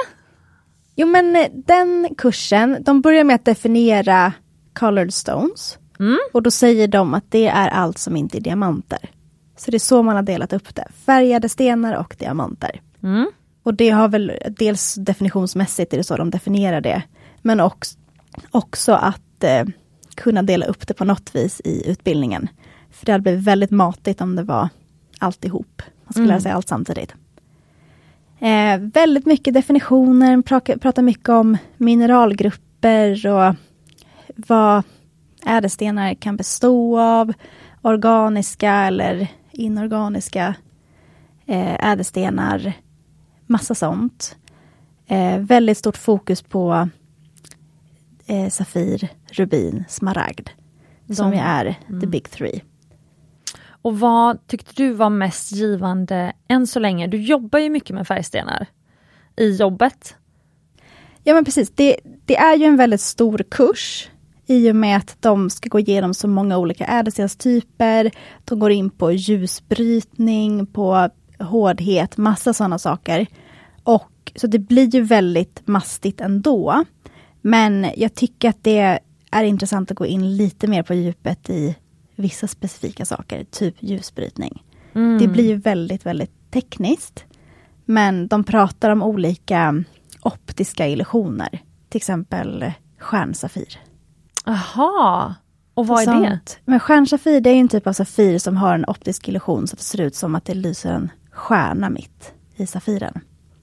[0.97, 4.33] Jo men eh, den kursen, de börjar med att definiera
[4.73, 5.79] Colored Stones.
[5.99, 6.19] Mm.
[6.33, 9.11] Och då säger de att det är allt som inte är diamanter.
[9.57, 10.89] Så det är så man har delat upp det.
[11.07, 12.81] Färgade stenar och diamanter.
[13.03, 13.27] Mm.
[13.63, 17.03] Och det har väl dels definitionsmässigt är det så de definierar det.
[17.43, 17.99] Men också,
[18.51, 19.65] också att eh,
[20.15, 22.49] kunna dela upp det på något vis i utbildningen.
[22.91, 24.69] För det hade blivit väldigt matigt om det var
[25.19, 25.83] alltihop.
[26.05, 26.29] Man skulle Mm.
[26.35, 27.15] lära sig allt samtidigt.
[28.39, 33.55] Eh, väldigt mycket definitioner, pra- pratar mycket om mineralgrupper och
[34.37, 34.83] vad
[35.47, 37.33] ädelstenar kan bestå av.
[37.83, 40.55] Organiska eller inorganiska
[41.47, 42.73] eh, ädelstenar.
[43.47, 44.37] Massa sånt.
[45.07, 46.89] Eh, väldigt stort fokus på
[48.27, 50.49] eh, Safir, Rubin, Smaragd.
[51.11, 52.11] Som ju är the mm.
[52.11, 52.63] big three.
[53.69, 57.07] Och vad tyckte du var mest givande än så länge?
[57.07, 58.67] Du jobbar ju mycket med färgstenar
[59.37, 60.17] i jobbet.
[61.25, 64.09] Ja men precis, det, det är ju en väldigt stor kurs
[64.47, 68.11] i och med att de ska gå igenom så många olika ädelstenstyper.
[68.45, 73.27] De går in på ljusbrytning, på hårdhet, massa sådana saker.
[73.83, 76.85] Och Så det blir ju väldigt mastigt ändå.
[77.41, 81.77] Men jag tycker att det är intressant att gå in lite mer på djupet i
[82.17, 84.63] vissa specifika saker, typ ljusbrytning.
[84.95, 85.19] Mm.
[85.19, 87.25] Det blir ju väldigt, väldigt tekniskt.
[87.85, 89.85] Men de pratar om olika
[90.23, 91.63] optiska illusioner.
[91.89, 93.79] Till exempel stjärnsafir.
[94.47, 95.35] Aha.
[95.75, 96.59] och vad är det?
[96.65, 99.75] Men stjärnsafir det är ju en typ av safir som har en optisk illusion så
[99.75, 103.21] att det ser ut som att det lyser en stjärna mitt i safiren.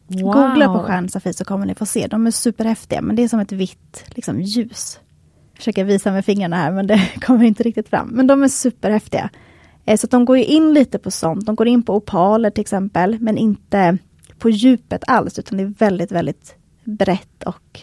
[0.08, 0.34] Wow.
[0.34, 2.08] Googla på stjärnsafir så kommer ni få se.
[2.08, 5.00] De är superhäftiga men det är som ett vitt liksom, ljus.
[5.52, 8.08] Jag försöker visa med fingrarna här men det kommer inte riktigt fram.
[8.08, 9.30] Men de är superhäftiga.
[9.86, 11.46] Eh, Så de går ju in lite på sånt.
[11.46, 13.98] De går in på opaler till exempel men inte
[14.40, 17.82] på djupet alls utan det är väldigt, väldigt brett och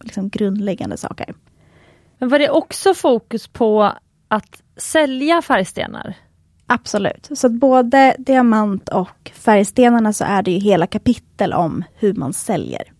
[0.00, 1.34] liksom grundläggande saker.
[2.22, 3.92] Men var det också fokus på
[4.28, 6.14] att sälja färgstenar?
[6.66, 7.28] Absolut.
[7.34, 12.32] Så att både diamant och färgstenarna så är det ju hela kapitel om hur man
[12.32, 12.92] säljer.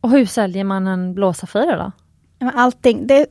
[0.00, 1.92] Och hur säljer man en blå Safira
[2.38, 2.50] då?
[2.54, 3.26] Allting, det,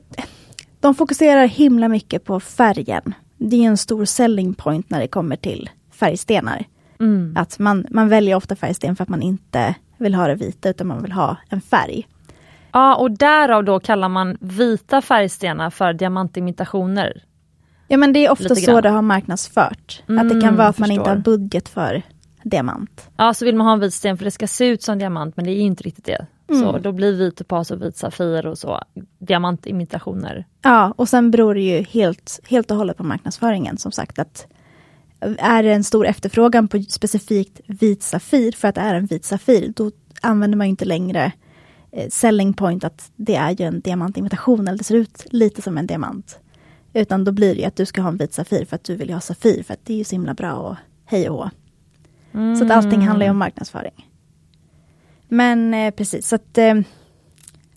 [0.80, 3.14] de fokuserar himla mycket på färgen.
[3.36, 6.64] Det är en stor selling point när det kommer till färgstenar.
[6.98, 7.34] Mm.
[7.36, 10.86] Att man, man väljer ofta färgsten för att man inte vill ha det vita utan
[10.86, 12.06] man vill ha en färg.
[12.72, 17.22] Ja, och därav då kallar man vita färgstenar för diamantimitationer.
[17.88, 20.02] Ja men det är ofta så det har marknadsfört.
[20.02, 21.00] att det Mm, kan vara att man förstår.
[21.00, 22.02] inte har budget för
[22.42, 23.10] diamant.
[23.16, 25.36] Ja, så vill man ha en vit sten för det ska se ut som diamant
[25.36, 26.26] men det är inte riktigt det.
[26.48, 26.82] Så Mm.
[26.82, 28.80] då blir vit topas och vit safir och så
[29.18, 30.44] diamantimitationer.
[30.62, 33.78] Ja, och sen beror det ju helt, helt och hållet på marknadsföringen.
[33.78, 34.46] Som sagt att
[35.38, 39.24] är det en stor efterfrågan på specifikt vit safir för att det är en vit
[39.24, 39.90] safir, då
[40.22, 41.32] använder man inte längre
[42.08, 45.86] selling point att det är ju en diamantimitation eller det ser ut lite som en
[45.86, 46.38] diamant.
[46.92, 49.08] Utan då blir det att du ska ha en vit safir för att du vill
[49.08, 51.50] ju ha safir för att det är ju så himla bra och hej och hå.
[52.58, 54.08] Så att allting handlar ju om marknadsföring.
[55.28, 56.74] Men eh, precis, så att eh,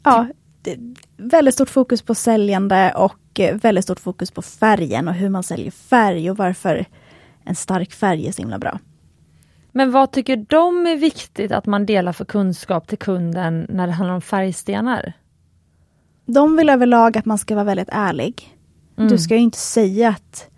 [0.04, 0.28] ja,
[0.62, 0.78] det,
[1.18, 5.44] väldigt stort fokus på säljande och eh, väldigt stort fokus på färgen och hur man
[5.44, 6.86] säljer färg och varför
[7.44, 8.80] en stark färg är så himla bra.
[9.76, 13.94] Men vad tycker de är viktigt att man delar för kunskap till kunden när det
[13.94, 15.14] handlar om färgstenar?
[16.26, 18.58] De vill överlag att man ska vara väldigt ärlig.
[18.98, 19.10] Mm.
[19.10, 20.50] Du ska ju inte säga att...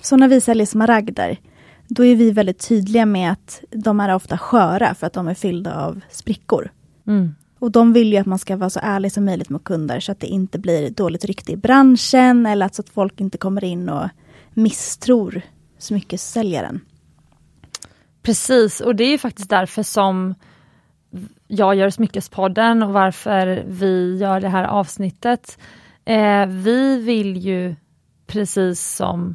[0.00, 1.38] Så när vi säljer smaragder,
[1.88, 5.34] då är vi väldigt tydliga med att de är ofta sköra för att de är
[5.34, 6.72] fyllda av sprickor.
[7.06, 7.34] Mm.
[7.58, 10.12] Och de vill ju att man ska vara så ärlig som möjligt mot kunder så
[10.12, 13.64] att det inte blir dåligt rykte i branschen eller att, så att folk inte kommer
[13.64, 14.08] in och
[14.54, 15.42] misstror
[15.78, 16.80] smyckessäljaren.
[18.28, 20.34] Precis, och det är faktiskt därför som
[21.46, 25.58] jag gör Smyckespodden och varför vi gör det här avsnittet.
[26.04, 27.76] Eh, vi vill ju,
[28.26, 29.34] precis som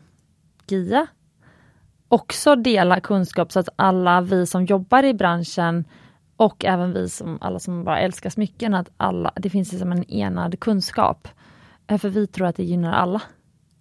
[0.67, 1.07] GIA,
[2.07, 5.85] också dela kunskap så att alla vi som jobbar i branschen
[6.37, 10.11] och även vi som alla som bara älskar smycken, att alla, det finns liksom en
[10.11, 11.27] enad kunskap.
[11.87, 13.21] Eh, för vi tror att det gynnar alla.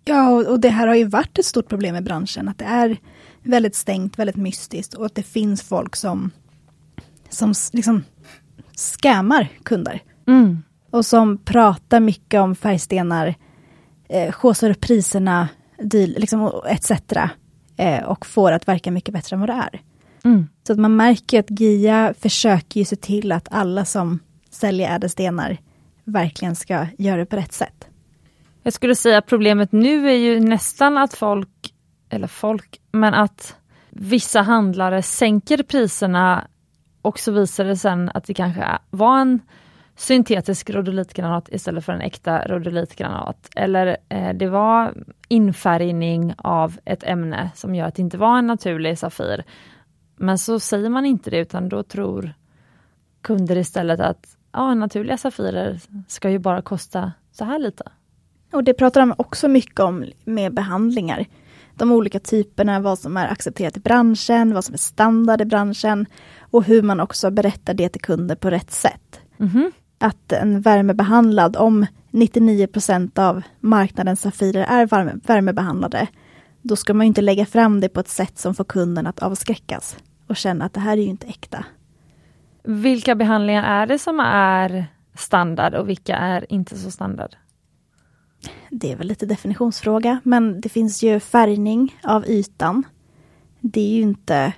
[0.04, 2.96] Ja, och det här har ju varit ett stort problem i branschen, att det är
[3.43, 6.30] väldigt stängt, väldigt mystiskt och att det finns folk som,
[7.28, 8.05] som liksom
[8.76, 10.03] scammar kunder.
[10.26, 10.62] Mm.
[10.90, 13.34] Och som pratar mycket om färgstenar,
[14.09, 16.90] eh, skåsar upp priserna, deal, liksom, etc.
[17.76, 19.80] Eh, och får att verka mycket bättre än vad det är.
[20.24, 20.49] Mm.
[20.66, 24.18] Så att man märker att GIA försöker ju se till att alla som
[24.51, 25.59] säljer ädelstenar
[26.05, 27.88] verkligen ska göra det på rätt sätt.
[28.62, 31.74] Jag skulle säga att problemet nu är ju nästan att folk,
[32.11, 33.57] eller folk, men att
[33.90, 36.47] vissa handlare sänker priserna
[37.03, 39.40] och så visar det sen att det kanske var en
[39.97, 43.49] syntetisk rodolitgranat istället för en äkta rodolitgranat.
[43.57, 44.95] Eller eh, det var
[45.28, 49.45] infärgning av ett ämne som gör att det inte var en naturlig Safir.
[50.16, 52.34] Men så säger man inte det utan då tror
[53.20, 57.84] kunder istället att ja, naturliga Safirer ska ju bara kosta så här lite.
[58.53, 61.26] Och det pratar de också mycket om med behandlingar.
[61.76, 66.06] De olika typerna, vad som är accepterat i branschen, vad som är standard i branschen
[66.40, 69.20] och hur man också berättar det till kunder på rätt sätt.
[69.38, 69.70] Mm -hmm.
[69.98, 76.06] Att en värmebehandlad, om 99% av marknadens Safirer är värme, värmebehandlade,
[76.62, 79.96] då ska man inte lägga fram det på ett sätt som får kunden att avskräckas
[80.26, 81.64] och känna att det här är ju inte äkta.
[82.62, 87.36] Vilka behandlingar är det som är standard och vilka är inte så standard?
[88.70, 92.84] Det är väl lite definitionsfråga, men det finns ju färgning av ytan.
[93.61, 94.53] Det är ju inte,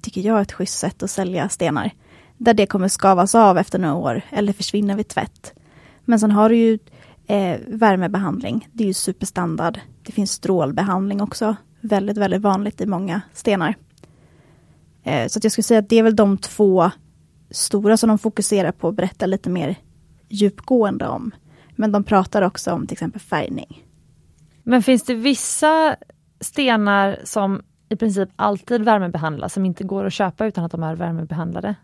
[0.00, 1.90] tycker jag, ett schysst sätt att sälja stenar.
[2.38, 5.54] Där det kommer skavas av efter några år eller försvinna vid tvätt.
[6.04, 6.78] Men sen har du ju
[7.26, 8.68] eh, värmebehandling.
[8.72, 9.80] Det är ju superstandard.
[10.02, 11.56] Det finns strålbehandling också.
[11.80, 13.74] Väldigt, väldigt vanligt i många stenar.
[15.02, 16.90] Eh, så jag skulle säga att det är väl de två
[17.50, 19.76] stora som de fokuserar på att berätta lite mer
[20.28, 21.32] djupgående om.
[21.76, 23.84] Men de pratar också om till exempel färgning.
[24.62, 25.96] Men finns det vissa
[26.40, 30.94] stenar som i princip alltid värmebehandlas, som inte går att köpa utan att de är
[30.94, 31.74] värmebehandlade?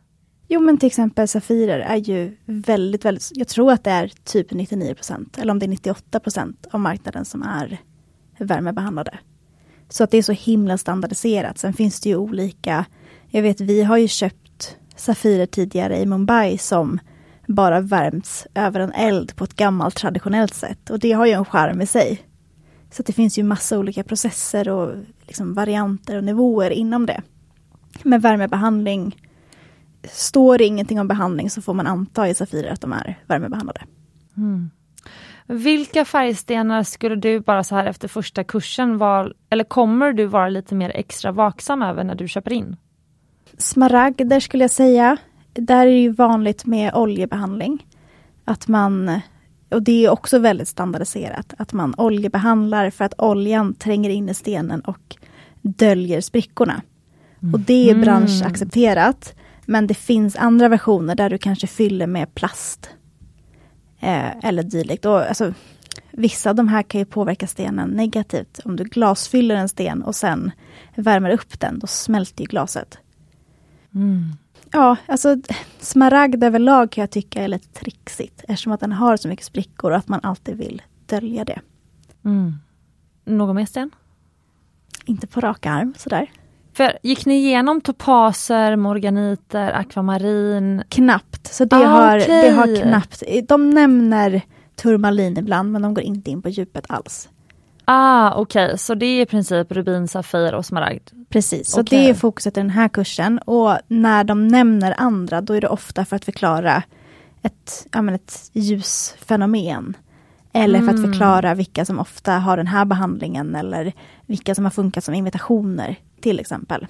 [0.48, 4.52] Jo men till exempel Safirer är ju väldigt, väldigt, jag tror att det är typ
[4.52, 7.80] 99% eller om det är 98% av marknaden som är
[8.38, 9.18] värmebehandlade.
[9.88, 11.58] Så att det är så himla standardiserat.
[11.58, 12.84] Sen finns det ju olika,
[13.28, 17.00] jag vet vi har ju köpt Safirer tidigare i Mumbai som
[17.54, 20.90] bara värmts över en eld på ett gammalt traditionellt sätt.
[20.90, 22.22] Och det har ju en charm i sig.
[22.90, 24.96] Så det finns ju massa olika processer och
[25.26, 27.22] liksom varianter och nivåer inom det.
[28.02, 29.16] Med värmebehandling
[30.10, 33.80] står det ingenting om behandling så får man anta i Safirer att de är värmebehandlade.
[34.36, 34.70] Mm.
[35.46, 40.48] Vilka färgstenar skulle du bara så här efter första kursen, var, eller kommer du vara
[40.48, 42.76] lite mer extra vaksam över när du köper in?
[43.58, 45.16] Smaragder skulle jag säga.
[45.52, 47.86] Där är det ju vanligt med oljebehandling.
[48.44, 49.20] Att man,
[49.70, 54.34] och det är också väldigt standardiserat, att man oljebehandlar för att oljan tränger in i
[54.34, 55.16] stenen och
[55.62, 56.82] döljer sprickorna.
[57.52, 58.02] Och det är mm.
[58.02, 59.34] branschaccepterat.
[59.66, 62.90] Men det finns andra versioner där du kanske fyller med plast.
[64.00, 65.04] Eh, eller dylikt.
[65.04, 65.54] Och, alltså,
[66.10, 68.60] vissa av de här kan ju påverka stenen negativt.
[68.64, 70.50] Om du glasfyller en sten och sen
[70.94, 72.98] värmer upp den, då smälter glaset.
[73.94, 74.36] Mm.
[74.72, 75.36] Ja, alltså
[75.78, 79.90] smaragd överlag kan jag tycka är lite trixigt eftersom att den har så mycket sprickor
[79.90, 81.60] och att man alltid vill dölja det.
[82.24, 82.52] Mm.
[83.24, 83.90] Någon mer sten?
[85.04, 86.30] Inte på rak arm sådär.
[86.72, 90.82] För gick ni igenom topaser, morganiter, akvamarin?
[90.88, 92.42] Knappt, så det, ah, har, okay.
[92.42, 93.22] det har knappt.
[93.48, 94.42] De nämner
[94.76, 97.28] turmalin ibland men de går inte in på djupet alls.
[97.94, 98.76] Ah, Okej, okay.
[98.76, 101.10] så det är i princip rubin, safir och smaragd?
[101.28, 101.98] Precis, så okay.
[101.98, 103.38] det är fokuset i den här kursen.
[103.38, 106.82] Och när de nämner andra, då är det ofta för att förklara
[107.42, 109.96] ett, ja, men ett ljusfenomen.
[110.52, 111.12] Eller för att Mm.
[111.12, 113.92] förklara vilka som ofta har den här behandlingen eller
[114.26, 116.86] vilka som har funkat som invitationer till exempel.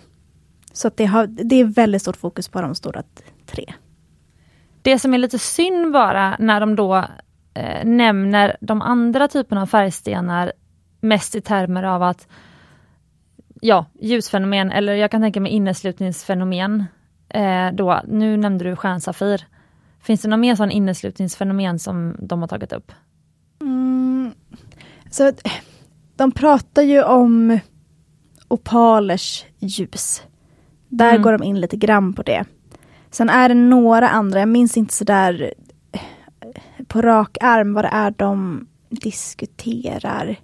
[0.72, 3.03] Så det, har, det är väldigt stort fokus på de stora
[3.46, 3.72] tre.
[4.82, 7.05] Det som är lite synd bara när de då
[7.55, 10.53] eh, nämner de andra typerna av färgstenar
[11.03, 12.28] mest i termer av att
[13.61, 16.84] ja, ljusfenomen eller jag kan tänka mig inneslutningsfenomen.
[17.28, 19.46] Eh, då, nu nämnde du stjärnsafir.
[20.00, 22.92] Finns det någon mer sån inneslutningsfenomen som de har tagit upp?
[23.61, 24.32] Mm.
[25.11, 25.48] Så att,
[26.16, 27.59] de pratar ju om
[28.48, 30.22] opalers ljus.
[30.88, 31.22] Där Mm.
[31.22, 32.44] går de in lite grann på det.
[33.11, 35.53] Sen är det några andra, jag minns inte sådär
[35.92, 36.00] eh,
[36.86, 40.36] på rak arm vad det är de diskuterar.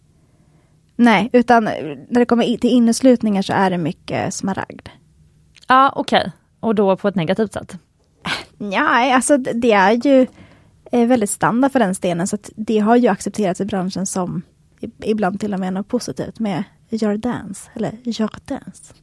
[1.00, 4.88] Nej, utan när det kommer till inneslutningar så är det mycket smaragd.
[5.68, 6.32] Ja, okej.
[6.60, 7.76] Och då på ett negativt sätt.
[8.58, 10.26] Ja, alltså det är ju
[10.92, 14.42] eh, väldigt standard för den stenen så det har ju accepterats i branschen som
[15.02, 18.94] ibland till och med något positivt med Jardins, eller Jardins.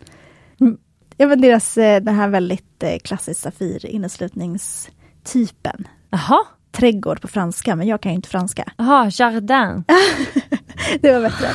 [0.59, 0.77] Mm.
[1.17, 5.87] Ja men deras, eh, den här väldigt eh, klassisk Safir inneslutningstypen.
[6.09, 6.45] Jaha,
[6.75, 8.63] Trädgård på franska, men jag kan ju inte franska.
[8.77, 9.83] Jaha, jardin.
[11.01, 11.47] Det var bättre.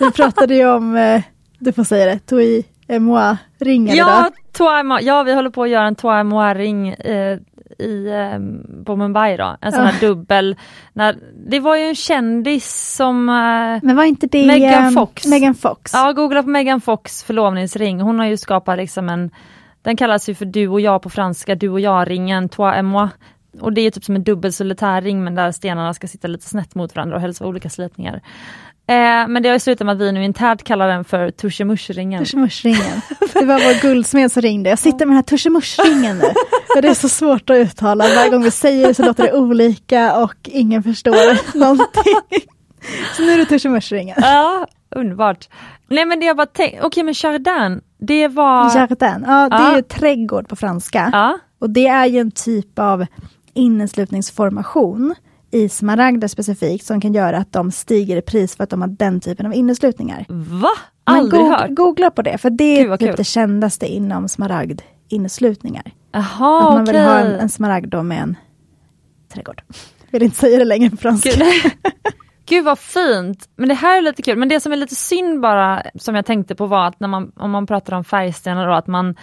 [0.00, 1.22] Vi pratade ju om, eh,
[1.58, 4.32] du får säga det, toi et moi ringen Ja, idag.
[4.52, 5.00] toi moi.
[5.02, 7.38] ja, vi håller på att göra en toi moi-ring eh,
[7.78, 9.56] i, eh, på Mumbai då.
[9.60, 10.56] En sån här dubbel.
[10.92, 11.16] När,
[11.50, 15.26] det var ju en kändis som eh, Men var inte det Megan eh, Fox.
[15.26, 15.92] Megan Fox?
[15.94, 18.00] Ja, googla på Megan Fox förlovningsring.
[18.00, 19.30] Hon har ju skapat liksom en,
[19.82, 23.08] den kallas ju för du och jag på franska, du och jag-ringen, toi et moi.
[23.60, 26.74] Och det är typ som en dubbel solitärring men där stenarna ska sitta lite snett
[26.74, 28.14] mot varandra och vara olika slitningar.
[28.88, 32.18] Eh, men det har slutat med att vi nu internt kallar den för tuschemusch-ringen.
[32.24, 33.00] Tuschemusch-ringen.
[33.32, 34.70] Det var vår guldsmed som ringde.
[34.70, 36.24] Jag sitter med den här tuschemusch-ringen nu.
[36.74, 38.04] För det är så svårt att uttala.
[38.16, 42.14] Varje gång vi säger det så låter det olika och ingen förstår någonting.
[43.16, 44.16] Så nu är det tuschemusch-ringen.
[44.20, 45.48] Ja, underbart.
[45.88, 48.76] Nej men det jag bara tänkte, okej men Chardin, det var...
[48.76, 49.76] Jardin, ja det är Ja.
[49.76, 51.10] ju trädgård på franska.
[51.12, 53.06] Ja, Och det är ju en typ av
[53.56, 55.14] inneslutningsformation
[55.50, 58.88] i smaragder specifikt som kan göra att de stiger i pris för att de har
[58.88, 60.24] den typen av inneslutningar.
[60.28, 60.68] va?
[61.06, 61.70] Men Aldrig goog- hört.
[61.70, 65.92] Googla på det, för det är typ det kändaste inom smaragd-inneslutningar.
[66.12, 67.38] Jaha, Att man vill ha en, okej.
[67.40, 68.36] en smaragd då med en
[69.34, 69.62] trädgård.
[70.10, 71.30] Vill inte säga det längre på franska.
[71.30, 71.72] Gud,
[72.46, 73.48] Gud vad fint!
[73.56, 76.26] Men det här är lite kul, men det som är lite synd bara som jag
[76.26, 79.14] tänkte på var att när man, om man pratar om färgstenar då, att man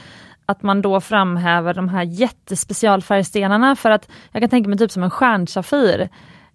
[0.45, 5.03] att man då framhäver de här jättespecialfärgstenarna för att jag kan tänka mig typ som
[5.03, 6.09] en stjärnsafir.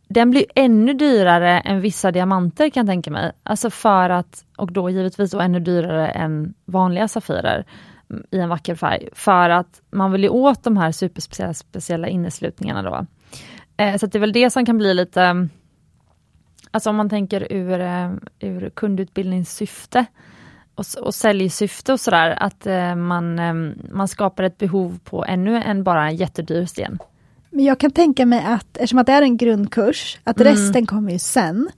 [0.08, 3.32] Den blir ännu dyrare än vissa diamanter kan jag tänka mig.
[3.42, 7.64] Alltså för att, och då givetvis då ännu dyrare än vanliga safirer
[8.30, 9.08] i en vacker färg.
[9.12, 13.06] För att man vill ju åt de här superspeciella speciella inneslutningarna då.
[13.76, 15.48] Eh, så att det är väl det som kan bli lite
[16.70, 20.06] Alltså om man tänker ur, eh, ur kundutbildningssyfte
[20.78, 23.54] och, och säljsyfte och sådär, att eh, man, eh,
[23.90, 26.98] man skapar ett behov på ännu en bara en jättedyr sten.
[27.50, 30.52] Men jag kan tänka mig att eftersom att det är en grundkurs, att Mm.
[30.52, 31.68] resten kommer ju sen.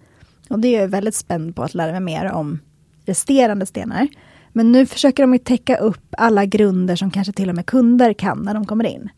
[0.49, 2.59] Och det är jag väldigt spänd på att lära mig mer om
[3.07, 4.09] resterande stenar.
[4.53, 8.13] Men nu försöker de ju täcka upp alla grunder som kanske till och med kunder
[8.13, 9.09] kan när de kommer in.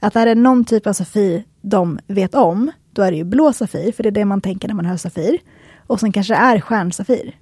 [0.00, 3.52] Att är det någon typ av Safir de vet om, då är det ju blå
[3.52, 5.38] Safir, för det är det man tänker när man hör Safir.
[5.86, 7.36] Och sen kanske det är stjärnsafir.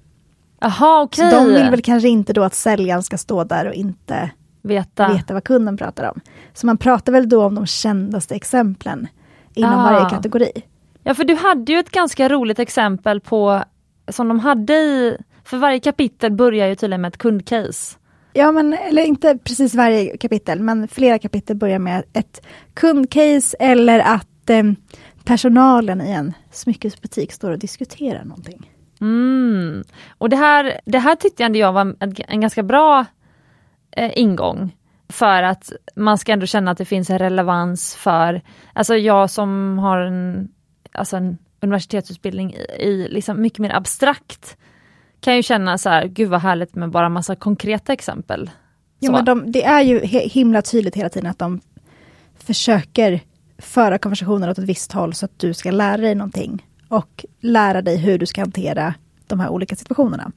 [0.61, 1.31] Jaha, Så okej.
[1.31, 4.31] de vill väl kanske inte då att säljaren ska stå där och inte
[4.61, 5.13] Veta.
[5.13, 6.19] veta vad kunden pratar om.
[6.53, 9.07] Så man pratar väl då om de kändaste exemplen
[9.53, 9.91] inom Ah.
[9.91, 10.51] varje kategori.
[11.03, 13.63] Ja, för du hade ju ett ganska roligt exempel på
[14.07, 17.97] som de hade i, för varje kapitel börjar ju tydligen med ett kundcase.
[18.33, 23.99] Ja, men eller inte precis varje kapitel, men flera kapitel börjar med ett kundcase eller
[23.99, 24.63] att eh,
[25.23, 28.70] personalen i en smyckesbutik står och diskuterar någonting.
[29.01, 29.83] Mm.
[30.17, 31.95] Och det här, det här tyckte jag ändå jag var
[32.27, 33.05] en, ganska bra
[33.91, 34.75] eh, ingång.
[35.09, 38.41] För att man ska ändå känna att det finns en relevans för,
[38.73, 40.49] alltså jag som har en,
[40.91, 44.57] alltså en universitetsutbildning i, i liksom mycket mer abstrakt,
[45.19, 48.49] kan ju känna så här, gud vad härligt med bara massa konkreta exempel.
[48.99, 49.11] Jo, Så.
[49.11, 51.61] men de, det är ju himla tydligt hela tiden att de
[52.37, 53.19] försöker
[53.57, 57.81] föra konversationen åt ett visst håll så att du ska lära dig någonting och lära
[57.81, 58.93] dig hur du ska hantera
[59.27, 60.31] de här olika situationerna.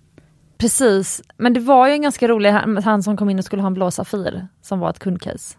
[0.59, 3.67] Precis, men det var ju en ganska rolig, han, som kom in och skulle ha
[3.67, 5.57] en blå Safir, som var ett kundcase.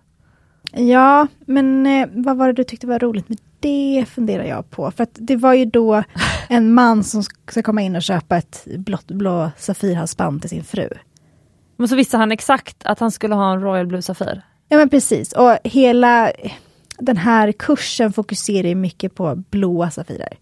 [0.71, 4.91] Ja, men eh, vad var det du tyckte var roligt med det funderar jag på.
[4.91, 6.03] För att det var ju då
[6.49, 10.89] en man som ska komma in och köpa ett blått, blå Safirhalsband till sin fru.
[11.77, 14.41] Men så visste han exakt att han skulle ha en Royal Blue Safir.
[14.69, 16.31] Ja men precis, och hela,
[16.99, 20.37] den här kursen fokuserar ju mycket på blåa safirer.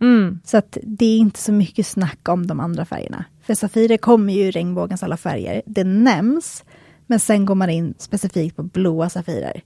[0.00, 0.40] Mm.
[0.44, 3.24] Så att det är inte så mycket snack om de andra färgerna.
[3.42, 5.62] För safirer kommer ju i regnbågens alla färger.
[5.66, 6.64] Det nämns,
[7.06, 9.62] men sen går man in specifikt på blåa safirer.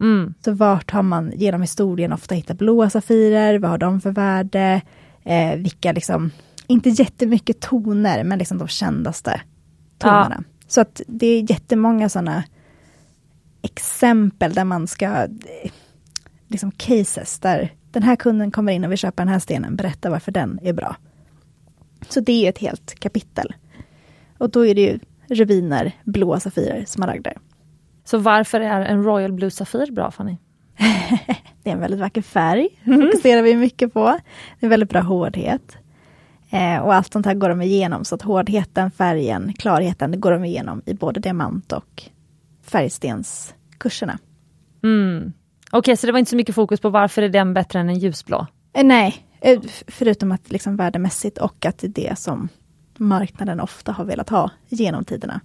[0.00, 0.34] Mm.
[0.44, 3.58] Så vart har man genom historien ofta hittat blåa safirer?
[3.58, 4.80] Vad har de för värde?
[5.24, 6.30] Eh, vilka liksom,
[6.66, 9.40] inte jättemycket toner, men liksom de kändaste
[9.98, 10.44] tonerna.
[10.66, 12.44] Så att det är jättemånga sådana
[13.62, 15.70] exempel där man ska, eh,
[16.48, 20.10] liksom cases, där den här kunden kommer in och vill köpa den här stenen, berätta
[20.10, 20.96] varför den är bra.
[22.08, 23.54] Så det är ett helt kapitel.
[24.38, 27.38] Och då är det ju rubiner, blåa safirer, smaragder.
[28.04, 30.36] Så varför är en Royal Blue Safir bra Fanny?
[31.62, 34.18] Det är en väldigt vacker färg, fokuserar vi mycket på.
[34.60, 35.76] Det är väldigt bra hårdhet.
[36.50, 40.32] Eh, och allt sånt här går de igenom, så att hårdheten, färgen, klarheten, det går
[40.32, 42.02] de igenom i både diamant och
[42.62, 44.18] färgstenskurserna.
[44.82, 45.32] Mm.
[45.76, 47.98] Okej, så det var inte så mycket fokus på varför är den bättre än en
[47.98, 48.46] ljusblå?
[48.72, 52.48] Eh, nej, eh, förutom att liksom värdemässigt och att det är det som
[52.98, 55.40] marknaden ofta har velat ha genom tiderna.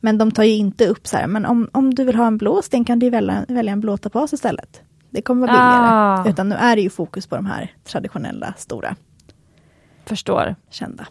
[0.00, 2.38] Men de tar ju inte upp så här, men om, om du vill ha en
[2.38, 4.82] blå sten kan du välja, välja en blå tapas istället.
[5.10, 5.88] Det kommer vara billigare.
[5.90, 6.28] Ah.
[6.28, 8.96] Utan nu är det ju fokus på de här traditionella, stora,
[10.04, 10.54] Förstår.
[10.70, 11.06] kända.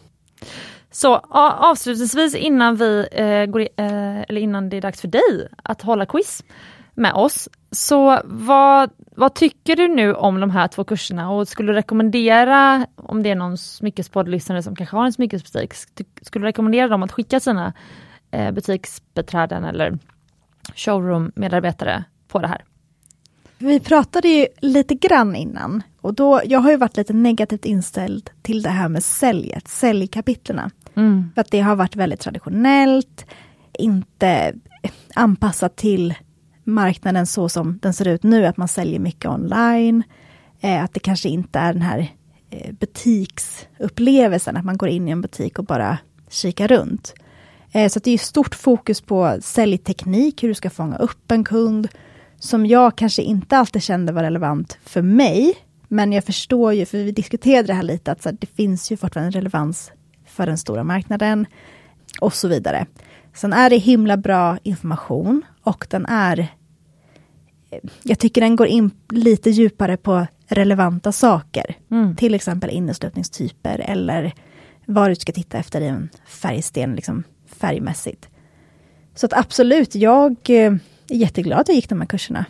[0.92, 5.48] Så avslutningsvis innan vi eh, går i, eh, eller innan det är dags för dig
[5.64, 6.44] att hålla quiz
[6.98, 7.50] med oss.
[7.72, 12.86] Så vad, vad tycker du nu om de här två kurserna och skulle du rekommendera,
[12.96, 17.04] om det är någon smyckespoddlyssnare som kanske har en smyckesbutik, sk- skulle du rekommendera dem
[17.04, 17.74] att skicka sina
[18.32, 20.00] eh, butiksbeträden eller
[20.76, 22.64] showroom-medarbetare på det här?
[23.58, 28.30] Vi pratade ju lite grann innan och då, jag har ju varit lite negativt inställd
[28.42, 30.72] till det här med säljet, säljkapitlerna.
[30.96, 31.32] Mm.
[31.36, 33.26] För att det har varit väldigt traditionellt,
[33.74, 34.54] inte
[35.16, 36.14] anpassat till
[36.68, 40.04] marknaden så som den ser ut nu, att man säljer mycket online.
[40.60, 42.12] Eh, att det kanske inte är den här
[42.50, 45.98] eh, butiksupplevelsen, att man går in i en butik och bara
[46.30, 47.14] kikar runt.
[47.72, 51.44] Eh, så att det är stort fokus på säljteknik, hur du ska fånga upp en
[51.44, 51.88] kund,
[52.40, 55.54] som jag kanske inte alltid kände var relevant för mig.
[55.88, 58.92] Men jag förstår ju, för vi diskuterade det här lite, att så här, det finns
[58.92, 59.92] ju fortfarande en relevans
[60.26, 61.46] för den stora marknaden
[62.22, 62.86] och så vidare.
[63.34, 66.48] Sen är det himla bra information och den är
[68.04, 71.76] jag tycker den går in lite djupare på relevanta saker.
[71.92, 72.16] Mm.
[72.16, 74.34] Till exempel inneslutningstyper eller
[74.86, 78.30] vad du ska titta efter i en färgsten, liksom färgmässigt.
[79.16, 80.74] Så att absolut, jag eh,
[81.10, 82.46] är jätteglad att jag gick de här kurserna.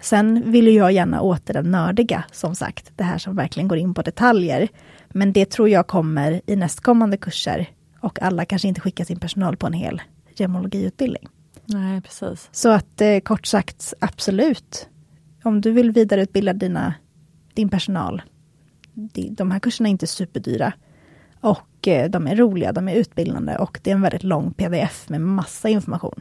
[0.00, 2.92] Sen vill jag gärna åt det nördiga, som sagt.
[2.96, 4.68] Det här som verkligen går in på detaljer.
[5.08, 7.70] Men det tror jag kommer i nästkommande kurser.
[8.00, 10.02] Och alla kanske inte skickar sin personal på en hel
[10.36, 11.28] gemologiutbildning.
[11.68, 12.48] Nej, precis.
[12.52, 14.88] Så att eh, kort sagt, absolut.
[15.44, 16.94] Om du vill vidareutbilda dina,
[17.54, 18.22] din personal.
[19.30, 20.72] De, här kurserna är inte superdyra.
[21.40, 25.08] Och eh, de är roliga, de är utbildande och det är en väldigt lång pdf
[25.08, 26.20] med massa information.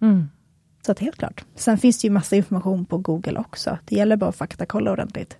[0.00, 0.28] Mm.
[0.86, 1.44] Så att helt klart.
[1.54, 3.78] Sen finns det ju massa information på Google också.
[3.84, 5.38] Det gäller bara att faktakolla ordentligt.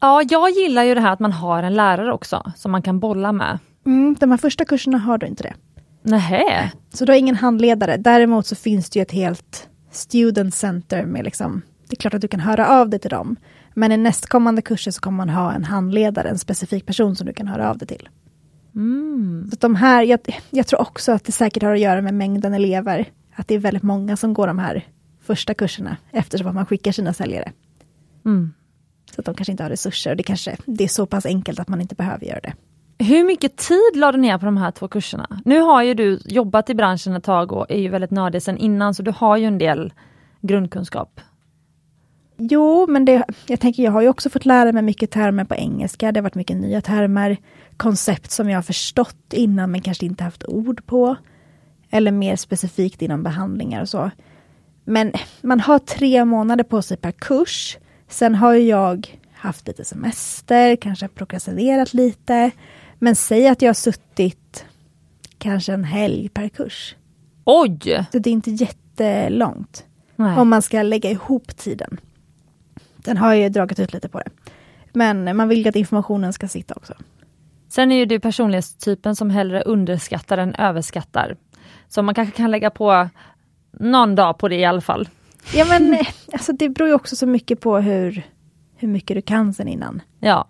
[0.00, 3.00] Ja, jag gillar ju det här att man har en lärare också som man kan
[3.00, 3.58] bolla med.
[3.86, 5.54] Mm, de här första kurserna har du inte det.
[6.04, 6.70] Nähä.
[6.92, 7.96] Så du har ingen handledare.
[7.96, 12.20] Däremot så finns det ju ett helt student center med liksom, det är klart att
[12.20, 13.36] du kan höra av dig till dem.
[13.74, 17.32] Men i nästkommande kurser så kommer man ha en handledare, en specifik person som du
[17.32, 18.08] kan höra av dig till.
[18.74, 19.46] Mm.
[19.50, 22.14] Så att de här, jag, jag tror också att det säkert har att göra med
[22.14, 23.08] mängden elever.
[23.34, 24.86] Att det är väldigt många som går de här
[25.20, 27.52] första kurserna eftersom man skickar sina säljare.
[28.24, 28.52] Mm.
[29.14, 31.60] Så att de kanske inte har resurser och det kanske det är så pass enkelt
[31.60, 32.52] att man inte behöver göra det.
[32.98, 35.40] Hur mycket tid lade du ner på de här två kurserna?
[35.44, 38.58] Nu har ju du jobbat i branschen ett tag och är ju väldigt nördig sedan
[38.58, 39.92] innan så du har ju en del
[40.40, 41.20] grundkunskap.
[42.36, 45.54] Jo, men det, jag tänker jag har ju också fått lära mig mycket termer på
[45.54, 46.12] engelska.
[46.12, 47.36] Det har varit mycket nya termer,
[47.76, 51.16] koncept som jag har förstått innan men kanske inte haft ord på.
[51.90, 54.10] Eller mer specifikt inom behandlingar och så.
[54.84, 57.78] Men man har tre månader på sig per kurs.
[58.08, 62.50] Sen har ju jag haft lite semester, kanske prokrastinerat lite.
[62.98, 64.64] Men säg att jag har suttit
[65.38, 66.96] kanske en helg per kurs.
[67.44, 68.06] Oj!
[68.12, 69.84] Så det är inte jättelångt.
[70.16, 70.38] Nej.
[70.38, 72.00] Om man ska lägga ihop tiden.
[72.96, 74.30] Den har ju dragit ut lite på det.
[74.92, 76.94] Men man vill ju att informationen ska sitta också.
[77.68, 81.36] Sen är ju du personlighetstypen som hellre underskattar än överskattar.
[81.88, 83.08] Så man kanske kan lägga på
[83.72, 85.08] någon dag på det i alla fall.
[85.54, 88.22] Ja men eh, alltså det beror ju också så mycket på hur,
[88.76, 90.02] hur mycket du kan sen innan.
[90.20, 90.48] Ja.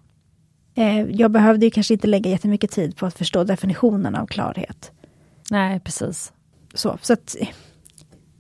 [0.75, 4.93] Eh, jag behövde ju kanske inte lägga jättemycket tid på att förstå definitionen av klarhet.
[5.51, 6.33] Nej, precis.
[6.75, 7.49] Så, så att, eh,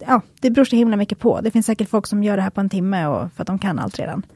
[0.06, 1.40] ja, det beror så himla mycket på.
[1.40, 3.58] Det finns säkert folk som gör det här på en timme och för att de
[3.58, 4.26] kan allt redan.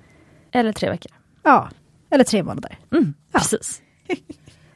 [0.52, 1.12] Eller tre veckor.
[1.42, 1.68] Ja,
[2.10, 2.78] eller tre månader.
[2.92, 3.38] Mm, Ja.
[3.38, 3.82] Precis.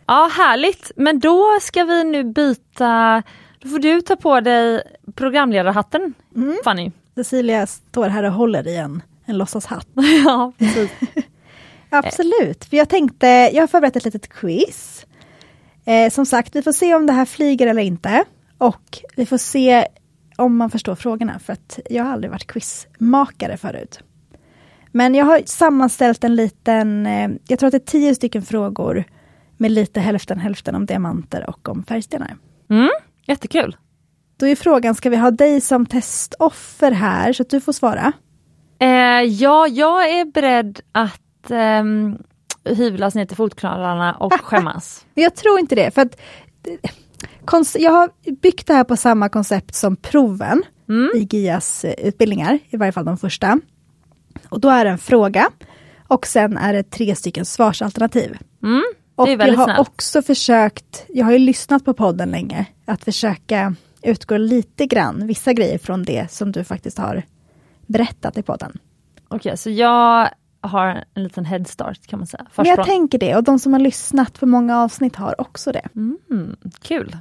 [0.07, 0.91] Ja, härligt.
[0.97, 3.23] Men då ska vi nu byta.
[3.59, 4.83] Då får du ta på dig
[5.14, 6.57] programledarhatten, Mm.
[6.64, 6.91] Fanny.
[7.14, 9.87] Cecilia står här och håller i en, en låtsashatt.
[10.25, 10.91] ja, precis.
[11.93, 15.07] Absolut, för jag tänkte, jag har förberett ett litet quiz.
[15.84, 18.24] Eh, som sagt, vi får se om det här flyger eller inte.
[18.59, 19.86] Och vi får se
[20.36, 24.01] om man förstår frågorna, för att jag har aldrig varit quizmakare förut.
[24.93, 29.05] Men jag har sammanställt en liten, eh, jag tror att det är tio stycken frågor
[29.57, 32.36] med lite hälften hälften om diamanter och om färgstenar.
[32.70, 32.90] Mm,
[33.26, 33.76] jättekul.
[34.36, 38.12] Då är frågan, ska vi ha dig som testoffer här så att du får svara?
[38.78, 42.18] Eh, ja, jag är beredd att ehm,
[42.64, 45.07] hyvlas ner till fotknölarna och skämmas.
[45.14, 46.16] Jag tror inte det, för att
[47.78, 48.11] jag har
[48.43, 51.11] byggt det här på samma koncept som proven Mm.
[51.14, 53.61] i GIAs eh, utbildningar, i varje fall de första.
[54.49, 55.51] Och då är det en fråga
[56.09, 58.38] och sen är det tre stycken svarsalternativ.
[58.62, 58.82] Mm,
[59.14, 59.80] Och jag har snällt.
[59.80, 65.53] också försökt, jag har ju lyssnat på podden länge, att försöka utgå lite grann, vissa
[65.53, 67.22] grejer från det som du faktiskt har
[67.86, 68.78] berättat i podden.
[69.28, 70.28] Okej, så jag
[70.62, 72.46] har en liten headstart kan man säga.
[72.56, 75.88] Men jag tänker det, och de som har lyssnat på många avsnitt har också det.
[75.94, 77.16] Mm, kul.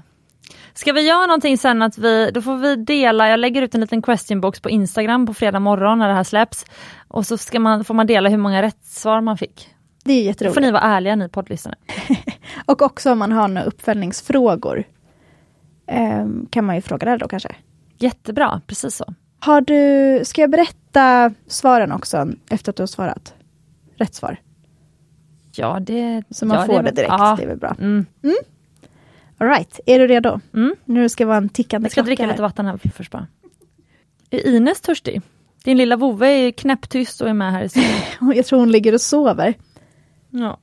[0.73, 3.81] Ska vi göra någonting sen att vi, då får vi dela, jag lägger ut en
[3.81, 6.65] liten question box på Instagram på fredag morgon när det här släpps.
[7.07, 9.69] Och så ska man, får man dela hur många rätt svar man fick.
[10.03, 10.53] Det är Då jätteroligt.
[10.53, 11.75] får ni vara ärliga ni poddlyssnare.
[12.65, 14.83] Och också om man har några uppföljningsfrågor.
[15.87, 17.55] ehm, kan man ju fråga där då kanske.
[17.97, 19.13] Jättebra, precis så.
[19.43, 23.33] Har du, ska jag berätta svaren också efter att du har svarat?
[23.95, 24.37] Rätt svar.
[25.55, 26.23] Ja, det...
[26.29, 27.35] Så man ja, får det, väl- direkt, Ja.
[27.37, 27.75] det är väl bra.
[27.79, 28.05] Mm.
[29.37, 29.79] All right.
[29.85, 30.39] är du redo?
[30.53, 30.75] Mm.
[30.85, 32.29] Nu ska det vara en tickande Jag ska klocka dricka här.
[32.31, 33.27] lite vatten här först bara.
[34.29, 35.21] Är Ines törstig?
[35.63, 37.91] Din lilla vovve är knäpptyst och är med här i studion.
[38.35, 39.53] Jag tror hon ligger och sover.
[40.29, 40.59] Ja.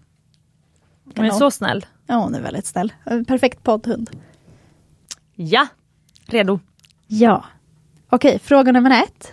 [1.16, 1.86] Hon är så snäll.
[2.06, 2.92] Ja, hon är väldigt snäll.
[3.04, 4.10] En perfekt poddhund.
[5.34, 5.66] Ja,
[6.26, 6.60] redo.
[7.06, 7.44] Ja.
[8.10, 9.32] Okej, fråga nummer ett.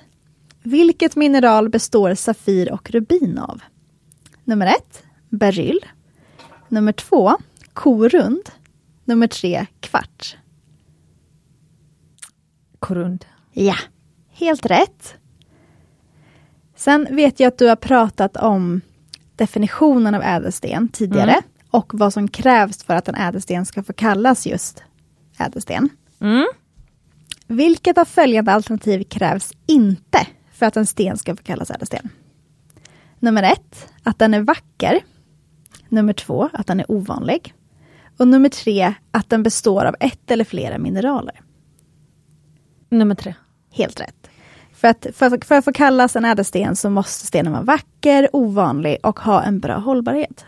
[0.64, 3.62] Vilket mineral består Safir och rubin av?
[4.44, 5.80] Nummer ett, beryll.
[6.70, 7.32] Nummer två,
[7.74, 8.50] korund.
[9.06, 10.38] Nummer tre, kvarts.
[12.80, 13.26] Korund.
[13.52, 13.76] Ja,
[14.32, 15.16] helt rätt.
[16.76, 18.82] Sen vet jag att du har pratat om
[19.36, 21.44] definitionen av ädelsten tidigare Mm.
[21.70, 24.84] och vad som krävs för att en ädelsten ska få kallas just
[25.38, 25.90] ädelsten.
[26.20, 26.46] Mm.
[27.48, 32.10] Vilket av följande alternativ krävs inte för att en sten ska få kallas ädelsten?
[33.20, 35.02] Nummer ett, att den är vacker.
[35.90, 37.54] Nummer två, att den är ovanlig.
[38.18, 41.42] Och nummer tre, att den består av ett eller flera mineraler.
[42.90, 43.34] Nummer tre.
[43.72, 44.30] Helt rätt.
[44.74, 48.98] För att, för, för att få kallas en ädelsten så måste stenen vara vacker, ovanlig
[49.04, 50.46] och ha en bra hållbarhet.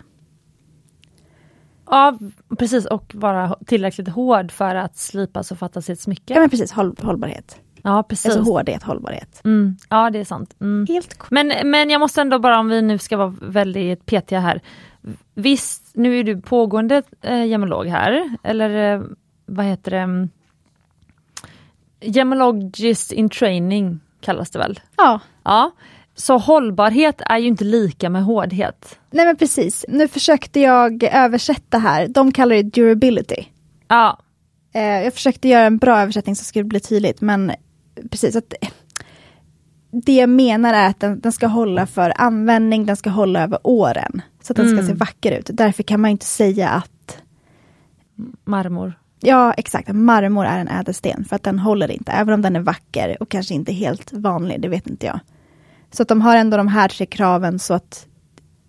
[1.90, 2.18] Ja,
[2.58, 2.86] precis.
[2.86, 6.34] Och vara tillräckligt hård för att slipas och fattas i ett smycke.
[6.34, 7.60] Ja men precis, håll, hållbarhet.
[7.82, 8.26] Ja, precis.
[8.36, 9.42] Alltså hårdhet, hållbarhet.
[9.46, 9.78] Mm.
[9.90, 10.56] Ja, det är sant.
[10.62, 10.86] Mm.
[10.90, 11.28] Helt cool.
[11.32, 14.62] Men, men jag måste ändå bara, om vi nu ska vara väldigt petiga här.
[15.34, 19.02] Visst, nu är du pågående eh, gemolog här, eller eh,
[19.46, 19.98] vad heter det?
[19.98, 20.30] mm,
[22.02, 24.80] Gemologist in training kallas det väl?
[24.98, 25.72] Ja, Ja.
[26.20, 29.00] Så hållbarhet är ju inte lika med hårdhet.
[29.12, 29.86] nej men precis.
[29.90, 32.08] Nu försökte jag översätta här.
[32.08, 33.44] De kallar det durability.
[33.88, 34.20] Ja,
[34.74, 37.52] Eh, jag försökte göra en bra översättning så skulle det bli tydligt, men
[38.12, 38.54] precis att
[39.92, 43.60] det jag menar är att den, den ska hålla för användning, den ska hålla över
[43.64, 44.22] åren.
[44.44, 44.88] Så att den ska Mm.
[44.88, 45.50] se vacker ut.
[45.54, 47.18] Därför kan man inte säga att
[48.44, 48.94] marmor.
[49.20, 49.90] Ja, exakt.
[49.94, 53.30] Marmor är en ädelsten för att den håller inte, även om den är vacker och
[53.30, 55.20] kanske inte helt vanlig, det vet inte jag.
[55.92, 58.08] Så att de har ändå de här tre kraven så att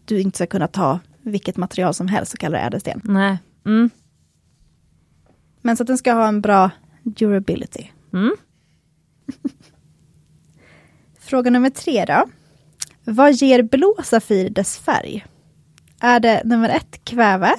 [0.05, 3.01] du inte ska kunna ta vilket material som helst och kalla det ädelsten.
[3.05, 3.39] Nej.
[3.67, 3.91] Mm.
[5.61, 6.71] Men så att den ska ha en bra
[7.03, 7.87] durability.
[8.13, 8.37] Mm.
[11.19, 12.25] Fråga nummer tre då.
[13.05, 15.27] Vad ger blå Safir dess färg?
[16.01, 17.55] Är det nummer ett kväve,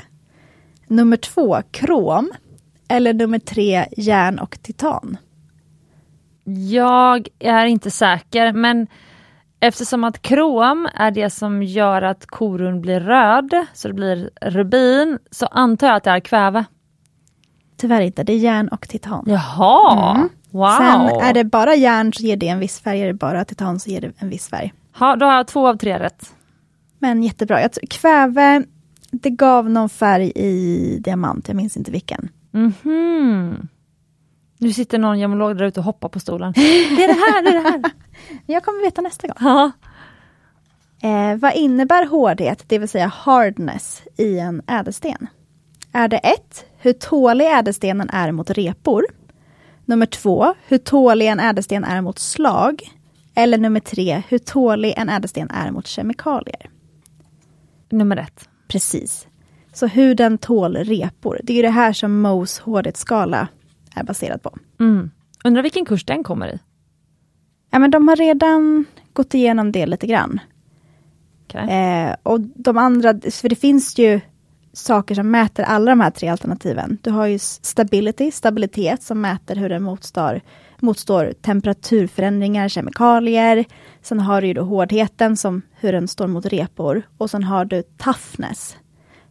[0.87, 2.31] nummer två krom
[2.87, 5.17] eller nummer tre järn och titan?
[6.69, 8.87] Jag är inte säker, men
[9.59, 15.19] eftersom att krom är det som gör att korun blir röd, så det blir rubin,
[15.31, 16.65] så antar jag att det är kväve.
[17.77, 19.25] Tyvärr inte, det är järn och titan.
[19.27, 20.15] Jaha!
[20.15, 20.29] Mm.
[20.51, 20.77] Wow!
[20.77, 23.79] Sen är det bara järn så ger det en viss färg, är det bara titan
[23.79, 24.73] så ger det en viss färg.
[24.99, 26.33] Ha, då har jag två av tre rätt.
[26.99, 27.61] Men jättebra.
[27.61, 28.63] Jag kväve,
[29.11, 32.29] det gav någon färg i diamant, jag minns inte vilken.
[32.51, 33.67] Mhm.
[34.57, 36.53] Nu sitter någon gemolog där ute och hoppar på stolen.
[36.55, 37.81] Det är det här, det är det här!
[38.45, 39.37] Jag kommer veta nästa gång.
[39.39, 39.71] Ja.
[41.01, 45.27] Eh, vad innebär hårdhet, det vill säga hardness, i en ädelsten?
[45.91, 49.05] Är det ett, hur tålig ädelstenen är mot repor?
[49.85, 52.81] Nummer två, hur tålig en ädelsten är mot slag?
[53.35, 56.69] Eller nummer tre, hur tålig en ädelsten är mot kemikalier?
[57.89, 58.49] Nummer ett.
[58.67, 59.27] Precis.
[59.73, 61.39] Så hur den tål repor.
[61.43, 63.47] Det är det här som Mohs hårdhetsskala
[63.95, 64.57] är baserad på.
[64.79, 65.11] Mm.
[65.43, 66.59] Undrar vilken kurs den kommer i?
[67.69, 70.39] Ja, men de har redan gått igenom det lite grann.
[71.45, 71.69] Okay.
[71.69, 74.19] Eh, och de andra, för det finns ju
[74.73, 76.97] saker som mäter alla de här tre alternativen.
[77.01, 80.41] Du har ju stability, stabilitet, som mäter hur den motstår,
[80.79, 83.65] motstår temperaturförändringar, kemikalier.
[84.01, 87.01] Sen har du ju hårdheten, som hur den står mot repor.
[87.17, 88.77] Och sen har du toughness,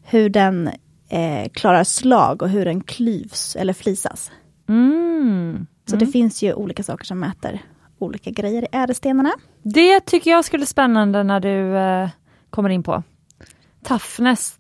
[0.03, 0.71] hur den
[1.09, 4.31] eh, klarar slag och hur den klyvs eller flisas.
[4.69, 5.67] Mm.
[5.87, 7.63] Så det finns ju olika saker som mäter
[7.99, 9.33] olika grejer i ädelstenarna.
[9.63, 12.09] Det tycker jag skulle spännande när du eh,
[12.51, 13.03] kommer in på.
[13.85, 14.59] Toughness,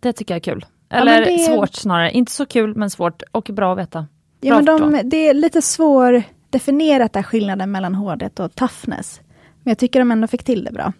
[0.00, 0.66] det tycker jag är kul.
[0.88, 1.38] Eller det...
[1.38, 3.98] svårt snarare, inte så kul men svårt och bra att veta.
[4.40, 9.20] Bra ja, men de, det är lite svårdefinierat där skillnaden mellan hårdhet och toughness.
[9.62, 10.92] Men jag tycker de ändå fick till det bra.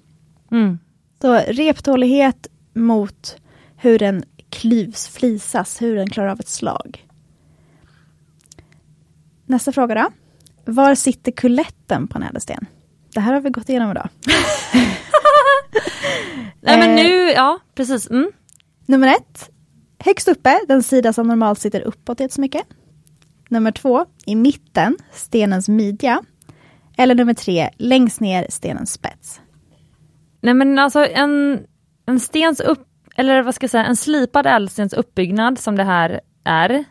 [0.50, 0.78] Mm.
[1.20, 3.36] Så reptålighet mot
[3.76, 7.06] hur den klyvs, flisas, hur den klarar av ett slag.
[9.46, 10.10] Nästa fråga då.
[10.66, 12.66] Var sitter kuletten på en ädelsten?
[13.14, 14.08] Det här har vi gått igenom idag.
[16.60, 18.10] Nej men nu, ja precis.
[18.10, 18.30] Mm.
[18.86, 19.50] Nummer ett.
[19.98, 22.62] Högst uppe, den sida som normalt sitter uppåt jättemycket.
[23.48, 26.22] Nummer två, i mitten, stenens midja.
[26.96, 29.40] Eller nummer tre, längst ner, stenens spets.
[30.40, 31.60] Nej men alltså en,
[32.06, 36.20] en stens upp, eller vad ska jag säga, en slipad ädelstens uppbyggnad som det här
[36.44, 36.84] är.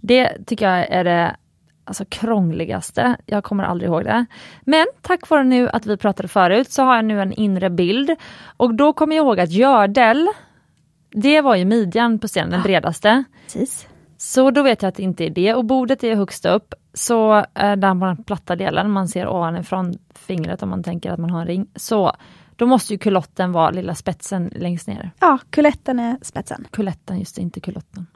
[0.00, 1.36] Det tycker jag är det
[1.84, 3.16] alltså krångligaste.
[3.26, 4.26] Jag kommer aldrig ihåg det.
[4.60, 8.10] Men tack vare nu att vi pratade förut så har jag nu en inre bild.
[8.56, 10.28] Och då kommer jag ihåg att gördel,
[11.10, 13.24] det var ju midjan på stenen, den bredaste.
[13.44, 13.88] Precis.
[14.16, 16.74] Så då vet jag att det inte är det och bordet är högst upp.
[16.94, 21.18] Så eh, där på den platta delen, man ser ovanifrån fingret om man tänker att
[21.18, 21.66] man har en ring.
[21.76, 22.12] Så
[22.56, 25.10] då måste ju kulotten vara lilla spetsen längst ner.
[25.20, 26.66] Ja, kuletten är spetsen.
[26.70, 28.06] Kuletten, just det, inte kulotten.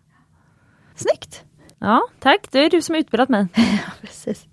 [0.95, 1.45] Snyggt!
[1.87, 2.49] Ja, tack.
[2.51, 3.47] Det är du som har utbildat mig.
[4.01, 4.47] precis.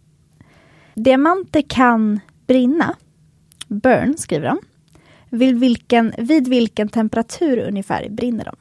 [0.94, 2.96] Diamanter kan brinna.
[3.68, 4.60] Burn, skriver de.
[5.30, 8.56] Vid vilken, vid vilken temperatur ungefär brinner de?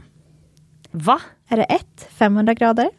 [0.91, 1.20] Va?
[1.49, 2.09] Är det 1.
[2.11, 2.91] 500 grader?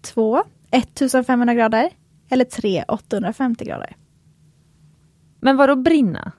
[0.00, 0.44] 2.
[0.70, 1.90] 1500 grader?
[2.30, 2.84] Eller 3.
[2.88, 3.96] 850 grader?
[5.40, 6.32] Men vad då brinna?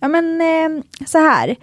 [0.00, 1.56] Ja men eh, så här.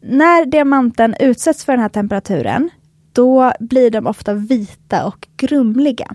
[0.00, 2.70] När diamanten utsätts för den här temperaturen
[3.18, 6.14] då blir de ofta vita och grumliga.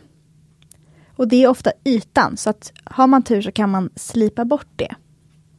[1.16, 4.68] Och det är ofta ytan, så att har man tur så kan man slipa bort
[4.76, 4.96] det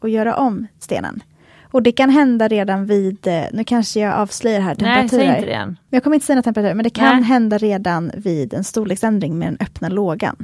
[0.01, 1.23] och göra om stenen.
[1.63, 5.27] Och det kan hända redan vid, eh, nu kanske jag avslöjar här temperaturer.
[5.27, 5.79] Nej, inte det än.
[5.91, 7.25] Jag kommer inte säga några temperaturer, men det kan Nej.
[7.25, 10.37] hända redan vid en storleksändring med den öppna lågan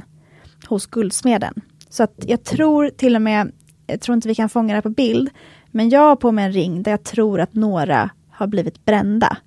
[0.67, 1.53] hos guldsmeden.
[1.89, 3.51] Så att jag tror till och med,
[3.87, 5.29] jag tror inte vi kan fånga det på bild,
[5.71, 9.37] men jag har på mig en ring där jag tror att några har blivit brända.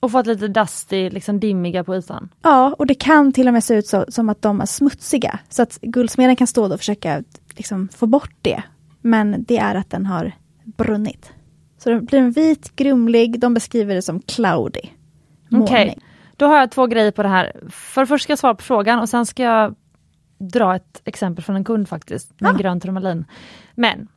[0.00, 2.28] Och fått lite dusty, liksom dimmiga på ytan.
[2.42, 5.38] Ja, och det kan till och med se ut så, som att de är smutsiga.
[5.48, 7.22] Så att guldsmeden kan stå och försöka
[7.56, 8.62] liksom, få bort det.
[9.00, 10.32] Men det är att den har
[10.64, 11.32] brunnit.
[11.78, 14.80] Så det blir en vit, grumlig, de beskriver det som cloudy.
[14.80, 16.00] Okej, målning.
[16.36, 17.52] då har jag två grejer på det här.
[17.70, 19.74] För det första ska jag svara på frågan och sen ska jag
[20.38, 22.56] dra ett exempel från en kund faktiskt, med Ah.
[22.56, 23.24] grön turmalin.
[23.74, 24.08] Men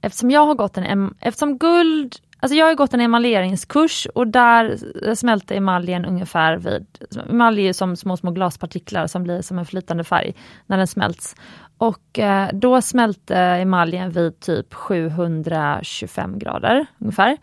[0.00, 4.76] eftersom jag har gått en, eftersom guld, alltså jag har gått en emaljeringskurs och där
[5.14, 6.86] smälter emaljen ungefär vid,
[7.30, 10.34] emalj är ju som små små glaspartiklar som blir som en flytande färg
[10.66, 11.36] när den smälts.
[11.78, 17.36] Och eh, då smälte emaljen vid typ 725 grader ungefär.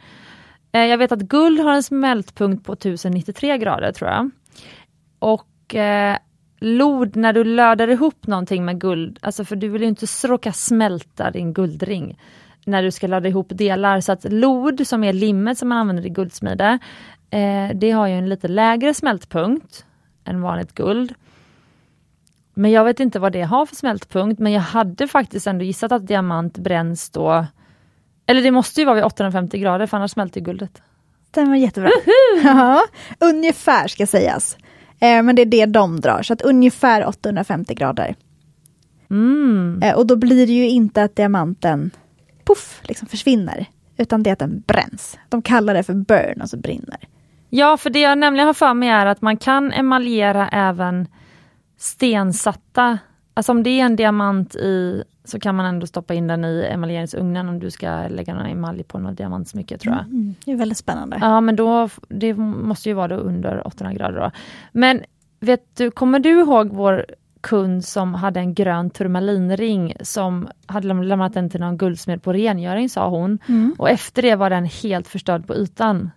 [0.71, 4.31] Eh, jag vet att guld har en smältpunkt på 1093 grader tror jag.
[5.19, 6.17] Och eh,
[6.59, 10.51] lod, när du löder ihop någonting med guld, alltså för du vill ju inte råka
[10.51, 12.17] smälta din guldring
[12.65, 13.99] när du ska löda ihop delar.
[14.01, 16.79] Så att lod, som är limmet som man använder i guldsmide,
[17.29, 19.85] eh, det har ju en lite lägre smältpunkt
[20.25, 21.13] än vanligt guld.
[22.53, 25.91] Men jag vet inte vad det har för smältpunkt, men jag hade faktiskt ändå gissat
[25.91, 27.45] att diamant bränns då
[28.25, 30.81] eller det måste ju vara vid 850 grader för annars smälter guldet.
[31.27, 31.89] Stämmer jättebra.
[32.43, 32.83] Ja,
[33.19, 34.57] ungefär ska sägas.
[34.99, 38.15] Eh, men det är det de drar, så att ungefär 850 grader.
[39.09, 39.81] Mm.
[39.83, 41.91] Eh, och då blir det ju inte att diamanten
[42.51, 43.65] puff, liksom försvinner.
[43.97, 45.19] Utan det är att den bränns.
[45.29, 46.97] De kallar det för burn, alltså brinner.
[47.49, 51.07] Ja, för det jag nämligen har för mig är att man kan emaljera även
[51.77, 52.97] stensatta.
[53.33, 56.67] Alltså om det är en diamant i så kan man ändå stoppa in den i
[56.71, 60.03] emaljeringsugnen om du ska lägga någon emalj på något diamantsmycke tror jag.
[60.03, 61.17] Mm, det är väldigt spännande.
[61.21, 64.31] Ja men då, det måste ju vara under 800 grader då.
[64.71, 65.01] Men
[65.39, 67.05] vet du, kommer du ihåg vår
[67.41, 72.89] kund som hade en grön turmalinring som hade lämnat den till någon guldsmed på rengöring
[72.89, 73.39] sa hon.
[73.47, 73.75] Mm.
[73.77, 76.11] Och efter det var den helt förstörd på ytan.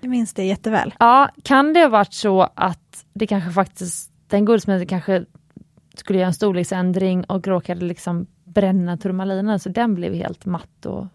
[0.00, 0.94] Jag minns det jätteväl.
[0.98, 5.24] Ja, kan det ha varit så att det kanske faktiskt, den guldsmeden kanske
[5.94, 10.86] skulle göra en storleksändring och råkade liksom bränna turmalinen så den blev helt matt.
[10.86, 11.06] Och...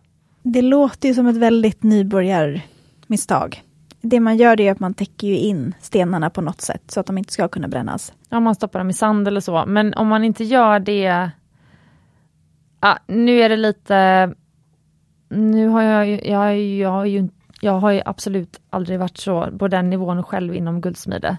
[0.43, 3.63] Det låter ju som ett väldigt nybörjarmisstag.
[4.01, 6.99] Det man gör det är att man täcker ju in stenarna på något sätt så
[6.99, 8.13] att de inte ska kunna brännas.
[8.29, 11.29] Ja, man stoppar dem i sand eller så, men om man inte gör det...
[12.79, 14.33] Ah, nu är det lite...
[15.29, 17.29] Nu har jag, jag, jag, jag, har ju,
[17.61, 21.37] jag har ju absolut aldrig varit så på den nivån själv inom guldsmide.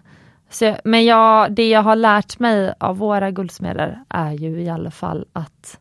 [0.50, 4.90] Så, men jag, det jag har lärt mig av våra guldsmeder är ju i alla
[4.90, 5.78] fall att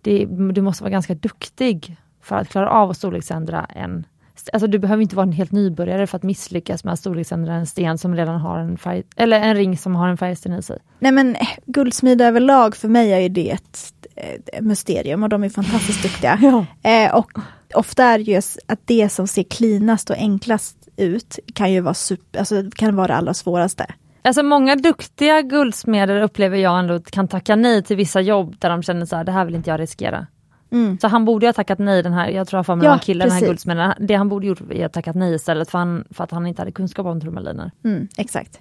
[0.00, 4.06] det, du måste vara ganska duktig för att klara av att storleksändra en
[4.52, 7.66] Alltså du behöver inte vara en helt nybörjare för att misslyckas med att storleksändra en
[7.66, 10.78] sten som redan har en färg, eller en ring som har en färgsten i sig.
[10.98, 15.44] Nej men eh, guldsmide överlag för mig är ju det ett, ett mysterium och de
[15.44, 16.38] är fantastiskt duktiga.
[16.82, 17.30] Eh, och
[17.74, 21.94] ofta är det just att det som ser cleanast och enklast ut kan ju vara,
[21.94, 23.86] super, alltså, kan vara det allra svåraste.
[24.22, 28.82] Alltså många duktiga guldsmeder upplever jag ändå kan tacka nej till vissa jobb där de
[28.82, 30.26] känner så här, det här vill inte jag riskera.
[30.70, 30.98] Mm.
[30.98, 32.98] Så han borde ha tackat nej den här, jag tror jag för mig Ja, ja,
[32.98, 33.48] killen, den här precis.
[33.48, 36.46] guldsmeden, det han borde gjort är att tackat nej istället för, han, för att han
[36.46, 37.70] inte hade kunskap om turmaliner.
[37.84, 38.60] Mm, exakt.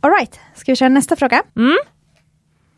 [0.00, 1.42] Alright, ska vi köra nästa fråga?
[1.56, 1.76] Mm.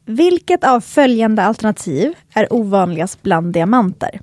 [0.05, 4.21] Vilket av följande alternativ är ovanligast bland diamanter?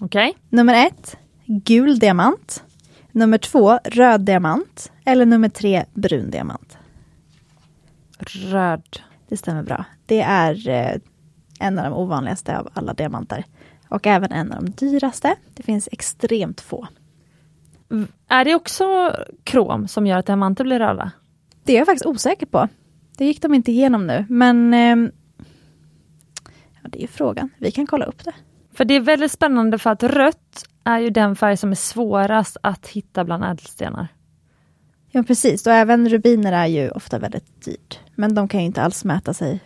[0.00, 1.16] Okej, Nummer ett,
[1.46, 2.64] gul diamant.
[3.12, 4.92] Nummer två, röd diamant.
[5.04, 6.78] Eller nummer tre, brun diamant.
[8.18, 8.82] röd.
[9.28, 9.84] Det stämmer bra.
[10.06, 11.00] Det är eh,
[11.60, 13.44] en av de ovanligaste av alla diamanter.
[13.88, 15.34] Och även en av de dyraste.
[15.54, 16.88] Det finns extremt få.
[18.28, 21.10] Är det också krom som gör att diamanter blir röda?
[21.64, 22.68] Det är jag faktiskt osäker på.
[23.16, 25.10] Det gick de inte igenom nu, men ehm,
[26.82, 27.50] ja, det är frågan.
[27.58, 28.32] Vi kan kolla upp det.
[28.72, 32.56] För det är väldigt spännande för att rött är ju den färg som är svårast
[32.62, 34.08] att hitta bland ädelstenar.
[35.10, 35.66] Ja, precis.
[35.66, 38.00] Och även rubiner är ju ofta väldigt dyrt.
[38.14, 39.60] Men de kan ju inte alls mäta sig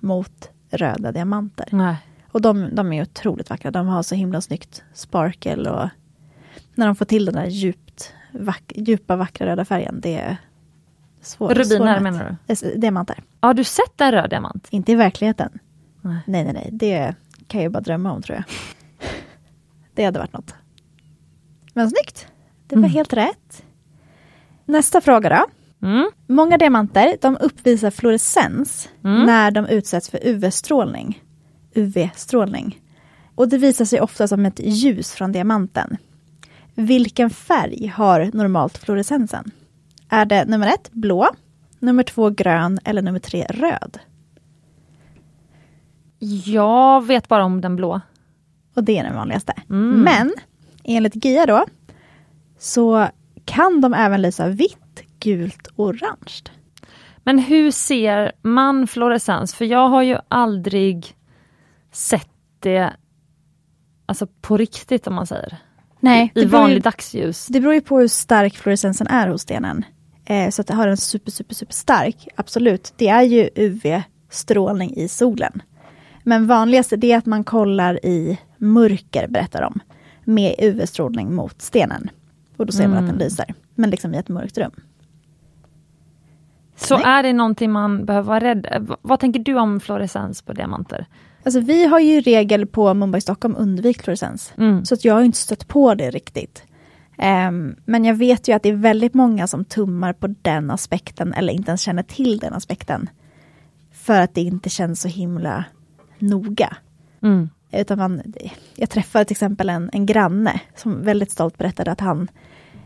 [0.00, 1.68] mot röda diamanter.
[1.72, 1.96] Nej.
[2.32, 3.70] Och de, de är otroligt vackra.
[3.70, 5.88] De har så himla snyggt sparkel och
[6.74, 10.00] när de får till den där djupt, vack, djupa vackra röda färgen.
[10.00, 10.36] Det är
[11.20, 11.52] svårt.
[11.52, 12.52] Rubiner menar du?
[12.52, 13.22] Eh, Diamanter.
[13.40, 14.66] Har du sett en röd diamant?
[14.70, 15.58] Inte i verkligheten.
[16.00, 16.18] Nej.
[16.26, 16.68] Nej, nej, nej.
[16.72, 17.14] Det
[17.46, 18.44] kan jag bara drömma om tror jag.
[19.94, 20.54] Det hade varit något.
[21.72, 22.26] Men snyggt.
[22.66, 22.90] Det var Mm.
[22.90, 23.62] helt rätt.
[24.64, 25.44] Nästa fråga då.
[25.84, 26.10] Mm.
[26.26, 29.26] Många diamanter de uppvisar fluorescens Mm.
[29.26, 31.22] när de utsätts för UV-strålning.
[31.74, 32.80] UV-strålning.
[33.34, 35.96] Och det visar sig ofta som ett ljus från diamanten.
[36.74, 39.50] Vilken färg har normalt fluorescensen?
[40.08, 41.28] Är det nummer ett blå,
[41.78, 43.98] nummer två grön eller nummer tre röd?
[46.44, 48.00] Jag vet bara om den blå.
[48.74, 49.52] Och det är den vanligaste.
[49.70, 50.00] Mm.
[50.00, 50.32] Men
[50.84, 51.64] enligt GIA då
[52.58, 53.08] så
[53.44, 54.78] kan de även lysa vitt,
[55.24, 56.42] gult, orange.
[57.24, 59.54] Men hur ser man fluorescens?
[59.54, 61.16] För jag har ju aldrig
[61.92, 62.28] sett
[62.60, 62.92] det
[64.06, 65.56] alltså på riktigt om man säger.
[66.00, 67.46] Nej, I beror, ju, vanligt dagsljus.
[67.46, 69.84] det beror ju på hur stark fluorescensen är hos stenen.
[70.24, 72.94] Eh, så att det har en super, super, super stark, absolut.
[72.96, 75.62] Det är ju UV-strålning i solen.
[76.22, 79.80] Men vanligast är det att man kollar i mörker, berättar de,
[80.24, 82.10] med UV-strålning mot stenen.
[82.56, 83.18] Och då ser man att den Mm.
[83.18, 84.72] lyser, men liksom i ett mörkt rum.
[86.76, 87.06] Så Snyggt.
[87.06, 91.06] är det någonting man behöver vara rädd v- Vad tänker du om fluorescens på diamanter?
[91.44, 94.52] Alltså vi har ju regel på Mumbai Stockholm undvik fluorescens.
[94.58, 94.84] Mm.
[94.84, 96.62] Så att jag har inte stött på det riktigt.
[97.18, 101.34] Ehm, men jag vet ju att det är väldigt många som tummar på den aspekten
[101.34, 103.08] eller inte ens känner till den aspekten.
[103.92, 105.64] För att det inte känns så himla
[106.18, 106.76] noga.
[107.22, 107.48] Mm.
[107.72, 108.22] Utan man,
[108.74, 112.28] jag träffade till exempel en, en granne som väldigt stolt berättade att han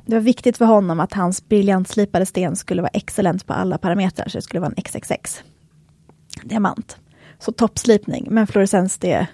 [0.08, 4.28] det var viktigt för honom att hans briljantslipade sten skulle vara excellent på alla parametrar,
[4.28, 5.42] så det skulle vara en XXX.
[6.44, 6.96] Diamant.
[7.38, 9.26] Så toppslipning, men fluorescens det,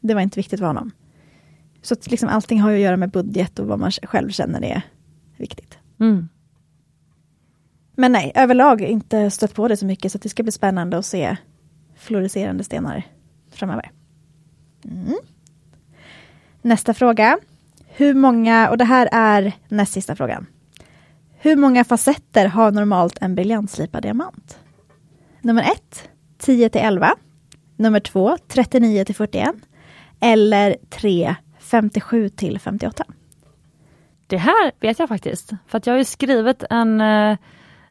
[0.00, 0.90] det var inte viktigt för honom.
[1.82, 4.64] Så att liksom allting har ju att göra med budget och vad man själv känner
[4.64, 4.82] är
[5.36, 5.78] viktigt.
[6.00, 6.28] Mm.
[7.94, 11.06] Men nej, överlag inte stött på det så mycket så det ska bli spännande att
[11.06, 11.36] se
[11.96, 13.02] fluorescerande stenar
[13.50, 13.90] framöver.
[14.84, 15.18] Mm.
[16.62, 17.38] Nästa fråga.
[18.00, 20.46] Hur många, och det här är näst sista frågan.
[21.38, 24.58] Hur många facetter har normalt en briljantslipad diamant?
[25.40, 27.14] nummer 1, 10 till 11.
[27.76, 29.54] Nummer 2, 39 till 41.
[30.20, 33.04] Eller 3, 57 till 58.
[34.26, 37.36] Det här vet jag faktiskt, för att jag har ju skrivit en eh,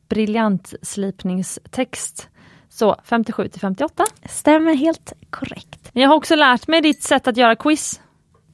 [0.07, 2.29] briljant slipningstext.
[2.69, 4.05] Så 57 till 58.
[4.25, 5.89] Stämmer helt korrekt.
[5.93, 8.01] Jag har också lärt mig ditt sätt att göra quiz.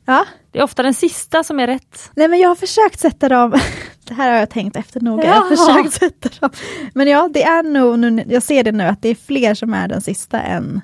[0.06, 2.12] Ja, Det är ofta den sista som är rätt.
[2.16, 3.52] nej men jag har försökt sätta dem,
[4.04, 6.50] det här har jag tänkt efter noga, jag har försökt sätta dem.
[6.94, 9.74] Men ja, det är nog, nu, jag ser det nu, att det är fler som
[9.74, 10.82] är den sista än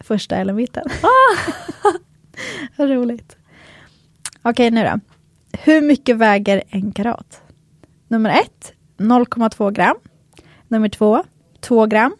[0.00, 0.84] första eller mitten.
[2.76, 3.36] Vad roligt.
[4.42, 5.00] Okej, nu då.
[5.58, 7.42] Hur mycket väger en karat?
[8.08, 9.96] Nummer ett, 0,2 gram.
[10.68, 11.24] Nummer två,
[11.60, 12.16] 2 gram.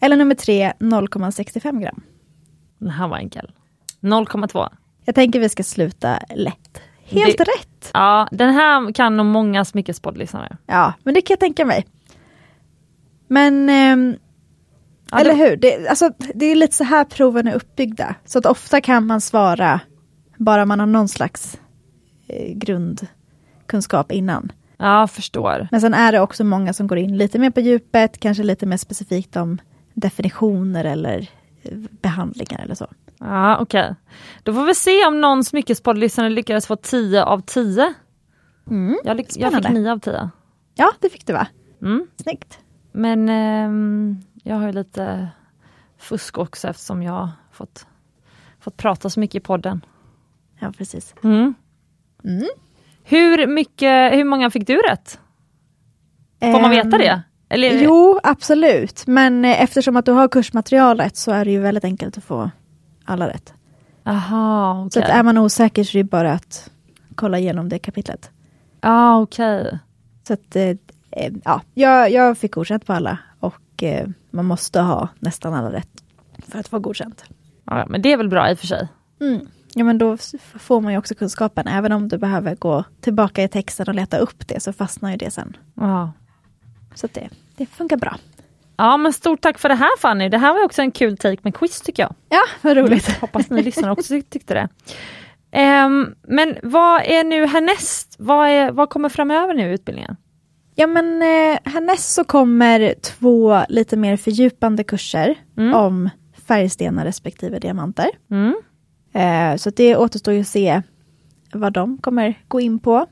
[0.00, 2.02] Eller nummer tre, 0,65 gram.
[2.78, 3.50] Den här var enkel.
[4.00, 4.68] 0,2.
[5.04, 6.80] Jag tänker vi ska sluta lätt.
[7.04, 7.90] Helt Det- rätt!
[7.94, 10.56] Ja, den här kan nog många smyckespoddlyssnare.
[10.66, 11.86] Ja, men det kan jag tänka mig.
[13.28, 14.16] Men, ehm,
[15.10, 15.56] Ja, eller hur?
[15.56, 18.14] Det, alltså, det är lite så här proven är uppbyggda.
[18.24, 19.80] Så att ofta kan man svara
[20.36, 21.58] bara man har någon slags
[22.26, 24.52] eh, grundkunskap innan.
[24.76, 25.68] Ja, förstår.
[25.70, 28.66] Men sen är det också många som går in lite mer på djupet, kanske lite
[28.66, 29.60] mer specifikt om
[29.94, 31.28] definitioner eller
[31.62, 32.86] eh, behandlingar eller så.
[33.24, 33.94] Ja, okej.
[34.42, 37.94] Då får vi se om någon smyckespoddlyssnare lyckades få 10 av 10.
[38.70, 38.98] Mm.
[39.04, 39.80] Jag, lyck- jag fick Spännande.
[39.80, 40.30] 9 av 10.
[40.74, 41.46] Ja, det fick du va?
[41.82, 42.06] Mm.
[42.22, 42.58] Snyggt.
[42.92, 45.28] Men ehm, jag har ju lite
[45.98, 47.86] fusk också eftersom jag har fått,
[48.60, 49.84] fått prata så mycket i podden.
[50.58, 51.14] Ja, precis.
[51.24, 51.54] Mm.
[52.24, 52.44] Mm.
[53.04, 55.20] Hur, mycket, hur många fick du rätt?
[56.40, 57.22] Får man veta Ehm, det?
[57.48, 59.06] Eller, Jo, absolut.
[59.06, 62.50] Men eh, eftersom att du har kursmaterialet så är det ju väldigt enkelt att få
[63.04, 63.52] alla rätt.
[64.04, 65.10] Aha, Så okej.
[65.10, 66.70] att är man osäker så är det bara att
[67.14, 68.30] kolla igenom det kapitlet.
[68.80, 69.78] ah, okej.
[70.26, 70.62] Så att, eh,
[71.10, 75.72] eh, ja, jag, jag fick godkänt på alla och eh, man måste ha nästan alla
[75.72, 76.04] rätt
[76.48, 77.24] för att få godkänt.
[77.64, 78.88] Ja, men det är väl bra i och för sig.
[79.20, 79.46] Mm.
[79.74, 80.16] Ja, men då
[80.58, 81.66] får man ju också kunskapen.
[81.68, 85.16] Även om du behöver gå tillbaka i texten och leta upp det så fastnar ju
[85.16, 85.56] det sen.
[85.74, 86.12] Ja.
[86.94, 88.16] Så det, det funkar bra.
[88.76, 90.28] Ja, men stort tack för det här Fanny.
[90.28, 92.14] Det här var också en kul take med quiz tycker jag.
[92.28, 93.20] Ja, vad roligt.
[93.20, 94.68] Hoppas ni lyssnare också tyck- tyckte det.
[95.52, 98.16] Ehm, men vad är nu härnäst?
[98.18, 100.16] Vad, är, vad kommer framöver nu i utbildningen?
[100.74, 105.74] Ja men eh, härnäst så kommer två lite mer fördjupande kurser Mm.
[105.74, 106.10] om
[106.46, 108.10] färgstenar respektive diamanter.
[108.30, 108.54] Mm.
[109.12, 110.82] Eh, så det återstår ju att se
[111.52, 113.06] vad de kommer gå in på.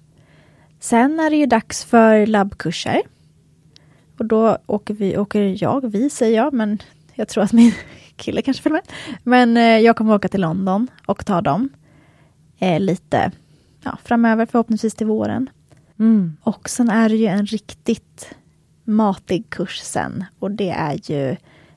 [0.81, 3.03] Sen är det ju dags för labbkurser.
[4.23, 6.79] Och då åker vi, åker jag, vi säger jag, men
[7.15, 7.73] jag tror att min
[8.17, 8.85] kille kanske följer med.
[9.23, 11.69] Men eh, jag kommer åka till London och ta dem
[12.59, 13.31] eh, lite
[13.85, 15.51] ja, framöver, förhoppningsvis till våren.
[15.99, 16.37] Mm.
[16.43, 18.35] Och sen är det ju en riktigt
[18.85, 21.37] matig kurs sen och det är ju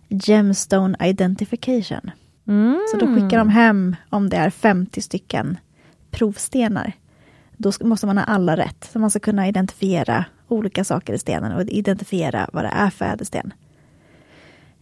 [0.10, 2.12] Gemstone Identification.
[2.48, 2.80] Mm.
[2.92, 5.58] Så då skickar de hem om det är 50 stycken
[6.12, 6.92] provstenar.
[7.58, 8.90] Då ska- måste man ha alla rätt.
[8.94, 13.06] Så man ska kunna identifiera olika saker i stenen och identifiera vad det är för
[13.06, 13.54] ädelsten.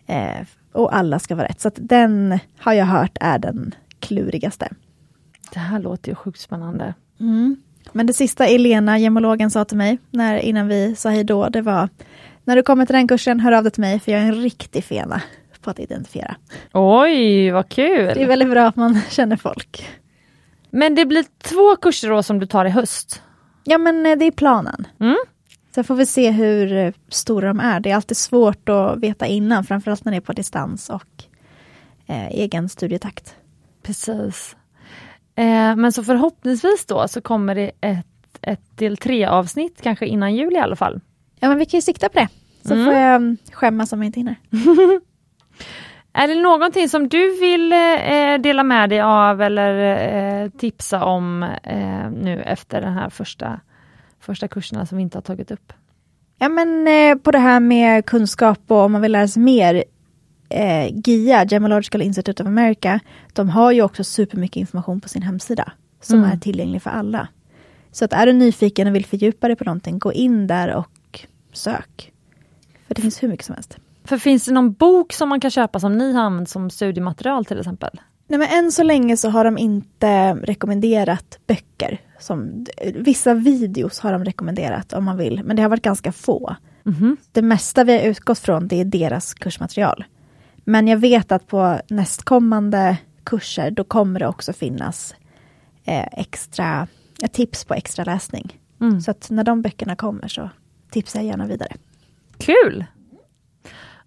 [0.07, 0.41] Eh,
[0.71, 1.61] och alla ska vara rätt.
[1.61, 4.69] Så den har jag hört är den klurigaste.
[5.53, 6.93] Det här låter ju sjukt spännande.
[7.91, 11.61] Men det sista Elena, gemologen, sa till mig när, innan vi sa hej då, det
[11.61, 11.89] var
[12.43, 14.35] när du kommer till den kursen, hör av dig till mig för jag är en
[14.41, 15.21] riktig fena
[15.61, 16.35] på att identifiera.
[16.73, 18.27] Oj, vad Det är kul!
[18.27, 19.89] väldigt bra att man känner folk.
[20.69, 23.21] Men det blir två kurser då som du tar i höst?
[23.63, 24.87] Ja men eh, det är planen.
[24.99, 25.15] Mm.
[25.75, 27.79] Sen får vi se hur eh, stora de är.
[27.79, 31.23] Det är alltid svårt att veta innan, framförallt när det är på distans och
[32.07, 33.35] eh, egen studietakt.
[33.83, 34.55] Precis.
[35.35, 38.07] Eh, men så förhoppningsvis då så kommer det ett,
[38.41, 40.99] ett del tre avsnitt, kanske innan jul i alla fall.
[41.39, 42.27] Ja men vi kan ju sikta på det.
[42.65, 42.85] Så Mm.
[42.85, 44.35] får jag mm, skämmas om jag inte hinner.
[46.13, 51.43] Är det någonting som du vill eh, dela med dig av eller eh, tipsa om
[51.63, 53.59] eh, nu efter den här första,
[54.23, 55.73] första kurserna som vi inte har tagit upp?
[56.39, 59.83] Ja men eh, på det här med kunskap och om man vill lära sig mer.
[60.49, 62.99] Eh, GIA, Gemological Institute of America,
[63.33, 65.71] de har ju också supermycket information på sin hemsida.
[66.01, 66.31] Som Mm.
[66.31, 67.27] är tillgänglig för alla.
[67.91, 71.19] Så att är du nyfiken och vill fördjupa dig på någonting, gå in där och
[71.53, 72.11] sök.
[72.87, 73.77] För det finns hur mycket som helst.
[74.03, 77.45] För finns det någon bok som man kan köpa som ni har använt som studiematerial
[77.45, 77.99] till exempel?
[78.33, 82.01] Nej, men än så länge så har de inte rekommenderat böcker.
[82.19, 82.65] Som,
[82.95, 86.55] vissa videos har de rekommenderat om man vill, men det har varit ganska få.
[86.83, 87.17] Mhm.
[87.31, 90.05] Det mesta vi har utgått från det är deras kursmaterial.
[90.55, 95.15] Men jag vet att på nästkommande kurser då kommer det också finnas
[95.85, 96.87] eh, extra
[97.31, 98.59] tips på extra läsning.
[98.81, 99.01] Mm.
[99.01, 100.49] Så att när de böckerna kommer så
[100.91, 101.75] tipsar jag gärna vidare.
[102.37, 102.85] Kul!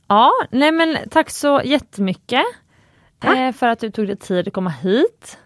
[0.09, 2.45] Ja, nej men tack så jättemycket
[3.25, 5.39] eh, för att du tog dig tid att komma hit.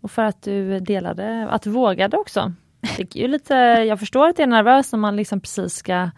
[0.00, 2.52] Och för att du delade, att du vågade också.
[2.96, 3.54] Det är ju lite,
[3.88, 6.10] jag förstår att det är nervöst när man liksom precis ska,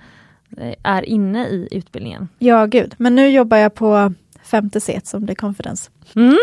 [0.56, 2.28] eh, är inne i utbildningen.
[2.38, 2.94] Ja, gud.
[2.98, 5.90] Men nu jobbar jag på femte set som det är confidence.
[6.16, 6.38] Mm.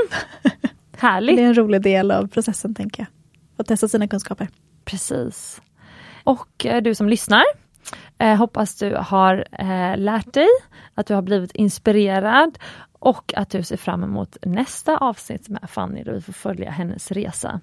[0.97, 1.37] Härligt!
[1.37, 3.07] Det är en rolig del av processen, tänker jag.
[3.57, 4.47] Att testa sina kunskaper.
[4.85, 5.61] Precis.
[6.23, 7.43] Och eh, du som lyssnar,
[8.19, 10.47] eh, hoppas du har eh, lärt dig,
[10.93, 12.57] att du har blivit inspirerad
[12.99, 17.11] och att du ser fram emot nästa avsnitt med Fanny där vi får följa hennes
[17.11, 17.61] resa.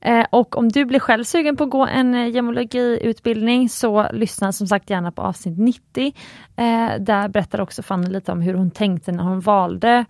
[0.00, 4.52] Eh, och om du blir själv sugen på att gå en eh, gemologiutbildning så lyssna
[4.52, 6.12] som sagt gärna på avsnitt 90.
[6.56, 10.04] Eh, där berättar också Fanny lite om hur hon tänkte när hon valde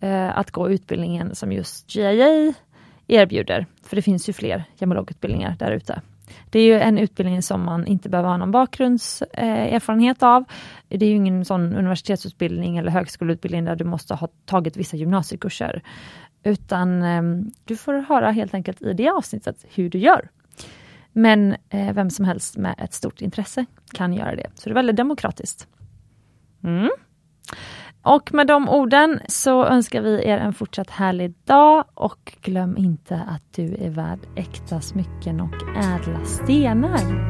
[0.00, 2.54] eh, att gå utbildningen som just GIA
[3.06, 3.66] erbjuder.
[3.82, 6.00] För det finns ju fler gemologutbildningar där ute.
[6.50, 10.44] Det är ju en utbildning som man inte behöver ha någon bakgrundserfarenhet eh, av.
[10.88, 15.82] Det är ju ingen sån universitetsutbildning eller högskoleutbildning där du måste ha tagit vissa gymnasiekurser.
[16.42, 20.28] Utan ehm, du får höra helt enkelt i det avsnittet hur du gör.
[21.12, 24.50] Men eh, vem som helst med ett stort intresse kan göra det.
[24.54, 25.66] Så det är väldigt demokratiskt.
[26.64, 26.90] Mm.
[28.08, 33.14] Och med de orden så önskar vi er en fortsatt härlig dag och glöm inte
[33.28, 37.28] att du är värd äkta smycken och ädla stenar.